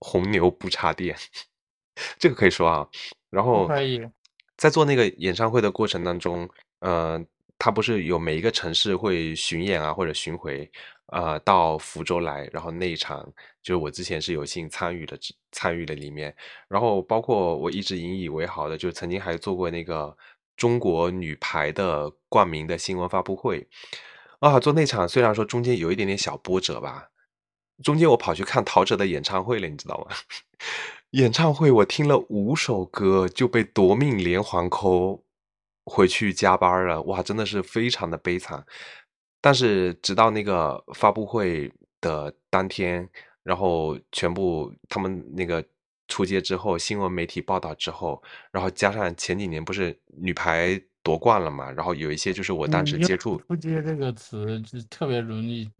[0.00, 1.16] 红牛不插电，
[2.18, 2.88] 这个可以说啊。
[3.30, 4.00] 然后可以
[4.56, 6.48] 在做那个演唱会的过程当中，
[6.80, 7.22] 呃，
[7.58, 10.70] 他不是有每一个城市会巡演啊，或者巡回，
[11.08, 12.48] 呃，到福州来。
[12.52, 13.22] 然后那一场
[13.62, 15.18] 就是我之前是有幸参与的，
[15.52, 16.34] 参与的里面。
[16.68, 20.16] 然后包括我一直引以为豪的，就曾经还做过那个
[20.56, 23.66] 中国女排的冠名的新闻发布会
[24.38, 24.58] 啊。
[24.58, 27.10] 做那场虽然说中间有一点点小波折吧。
[27.82, 30.16] 中间我跑去看陶喆的演唱会了，你知道吗？
[31.12, 35.22] 演唱会我听了五首歌就被夺命连环扣，
[35.84, 37.00] 回去加班了。
[37.02, 38.64] 哇，真的是非常的悲惨。
[39.40, 43.08] 但是直到那个发布会的当天，
[43.42, 45.64] 然后全部他们那个
[46.08, 48.20] 出街之后，新闻媒体报道之后，
[48.50, 55.70] 然后加上前几年不是女排夺冠了嘛，然后有一些就是我当时接触“不接”这个词就特别容易。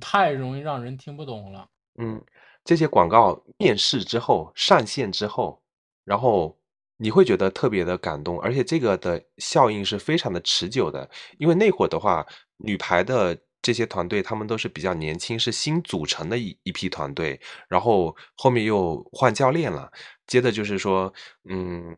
[0.00, 1.66] 太容易让人听不懂了。
[1.98, 2.20] 嗯，
[2.62, 5.62] 这些广告面试之后上线之后，
[6.04, 6.58] 然后
[6.98, 11.08] 你会觉得特别的感动，而且这个的效应是非常的持久的。
[11.38, 12.26] 因为那会儿的话，
[12.58, 19.90] 女排的这些团队他们都是比较年轻，是新组成的一一批团队，然后后面又换教练了，
[20.26, 21.10] 接着就是说，
[21.48, 21.96] 嗯。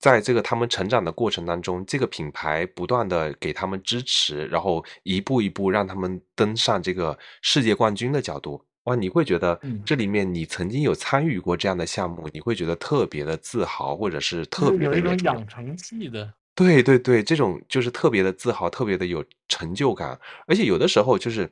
[0.00, 21.46] 在这个他们成长的过程当中，这个品牌不断的给他们支持，然后一步一步让他们登上这个世界冠军的角度，哇，你会觉得这里面你曾经有参与过这样的项目，你会觉得特别的自豪，或者是特别有一种养成系的，对对对，这种就是特别的自豪，特别的有成就感，而且有的时候就是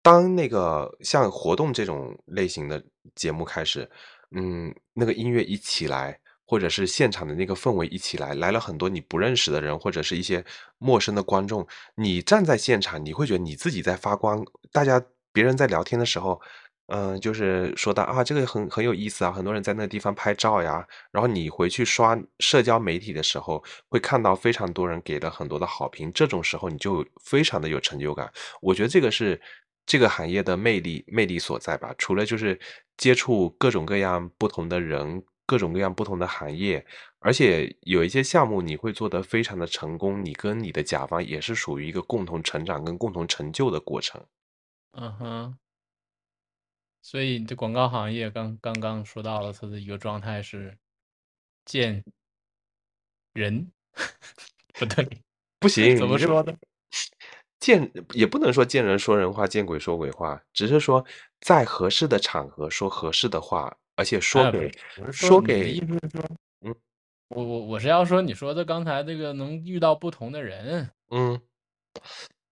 [0.00, 2.82] 当那个像活动这种类型的
[3.14, 3.86] 节目开始，
[4.30, 6.18] 嗯，那个音乐一起来。
[6.46, 10.44] 或者是现场的那个氛围一起来，来了很多你不认识的人，或者是一些
[10.78, 11.66] 陌生的观众。
[11.96, 14.46] 你站在现场，你会觉得你自己在发光。
[14.70, 16.40] 大家别人在聊天的时候，
[16.86, 20.86] 嗯，就是说到啊，这个很很有意思啊，很多人在那个地方拍照呀。
[21.10, 26.12] 然后你回去刷社交媒体的时候，会看到非常多人给了很多的好评。
[26.12, 28.32] 这种时候你就非常的有成就感。
[28.60, 29.40] 我觉得这个是
[29.84, 31.92] 这个行业的魅力魅力所在吧。
[31.98, 32.56] 除了就是
[32.96, 35.24] 接触各种各样不同的人。
[35.46, 36.84] 各种各样不同的行业，
[37.20, 44.22] 而且有一些项目你会做得非常的成功，你跟你的甲方也是属于一个共同成长跟共同成就的过程。
[44.92, 45.58] 嗯哼，
[47.02, 50.76] 所以这广告行业刚刚刚说到了它的一个状态是
[51.64, 52.02] 见
[53.34, 53.70] 人，
[54.74, 55.08] 不对，
[55.60, 56.56] 不行，怎么说的？
[57.58, 61.04] 见也不能说见人说人话，见鬼说鬼话，只是说
[61.40, 64.72] 在合适的场合说合适的话，而且说哎给
[65.10, 66.22] 说给意思是说，
[66.60, 66.74] 嗯，
[67.28, 71.40] 我我我是要说你说的刚才这个能遇到不同的人，嗯，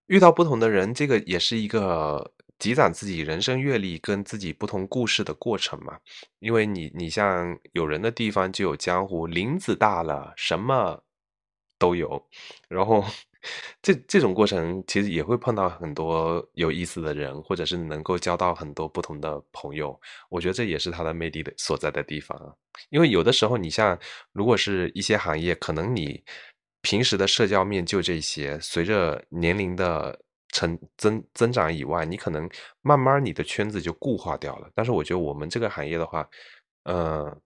[0.07, 5.99] 遇到不同的人，这个也是一个积攒自己人生阅历跟自己不同故事的过程嘛。
[6.39, 11.05] 因为你你像有人的地方就有江湖，林子大了什么
[11.79, 12.27] 都有，
[12.69, 13.05] 然后
[13.83, 19.99] 这这种过程其实也会碰到很多有意思的人，或者是能够交到很多不同的朋友。
[20.29, 22.57] 我觉得这也是它的魅力的所在的地方。
[22.91, 23.99] 因为有的时候，你像
[24.33, 26.23] 如果是一些行业，可能你
[26.83, 30.19] 平时的社交面就这些，随着年龄的
[30.49, 32.49] 成增增长以外，你可能
[32.83, 34.69] 慢慢你的圈子就固化掉了。
[34.75, 36.29] 但是我觉得我们这个行业的话，
[36.85, 37.37] 呃，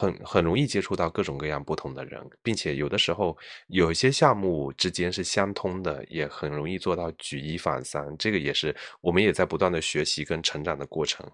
[0.00, 3.36] 很很容易接触到各种各样不同的人，并且有的时候
[3.66, 8.16] 有一些项目之间是相通的，也很容易做到举一反三。
[8.16, 11.28] 这个也是我们也在不断的学习跟成长的过程。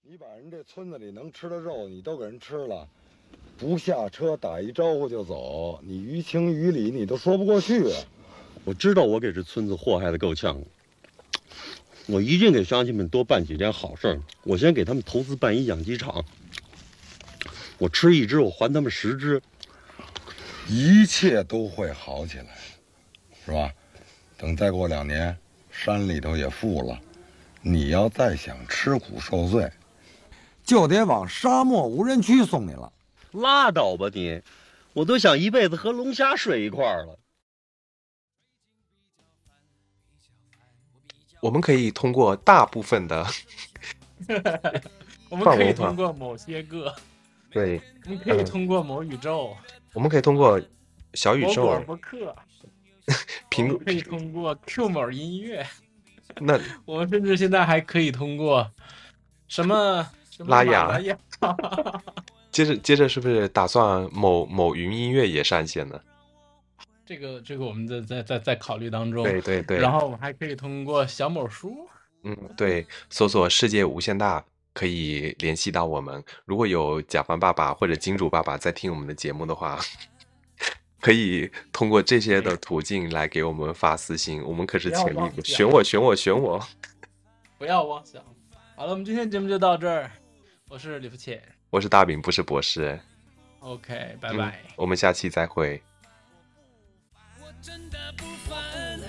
[0.00, 2.88] 你把人这村子里能吃的肉你都给人吃了，
[3.58, 8.00] 不下车打一招呼就走，你于情于理你都说不过去啊！
[8.64, 10.58] 我知道我给这村子祸害的够呛，
[12.06, 14.18] 我一定给乡亲们多办几件好事儿。
[14.44, 16.24] 我先给他们投资办一养鸡场，
[17.78, 19.40] 我吃一只，我还他们十只。
[20.66, 22.58] 一切都会好起来，
[23.44, 23.72] 是吧？
[24.36, 25.36] 等再过两年，
[25.70, 27.00] 山里头也富了，
[27.62, 29.72] 你要再想吃苦受罪，
[30.62, 32.92] 就得往沙漠无人区送你了。
[33.32, 34.42] 拉倒吧你，
[34.92, 37.18] 我都想一辈子和龙虾睡一块儿了。
[41.40, 43.26] 我们可以通过大部分的
[45.30, 46.94] 我们可以通过某些个，
[47.50, 49.56] 对，我们可以嗯通过某宇宙、
[49.94, 50.60] 我们可以通过
[51.14, 52.34] 小宇宙儿播客，
[53.50, 55.66] 苹果可以通过 Q 某音乐，
[56.40, 58.70] 那我们甚至现在还可以通过
[59.48, 61.18] 什么什么马拉雅拉雅，
[62.50, 66.00] 接着接着是不是打算某某云音乐也上线呢？
[67.06, 69.24] 这个这个我们在在在在考虑当中。
[69.24, 71.88] 对对对，然后我们还可以通过小某书，
[72.24, 74.44] 嗯对，搜索“世界无限大”
[74.78, 76.22] 可以联系到我们。
[76.44, 79.76] 如果有甲方爸爸或者金主爸爸在听我们的节目的话，
[81.02, 86.64] 可以通过这些的途径来给我们发私信，我们可是潜力股，选我选我选我。
[87.58, 88.22] 不要妄想。
[88.76, 90.08] 好了，我们今天节目就到这儿，
[90.68, 93.00] 我是李福浅我是大饼，不是博士。
[93.58, 94.62] ，OK，拜嗯拜。
[94.76, 95.82] 我们下期再会。
[97.42, 99.00] 我真的不烦，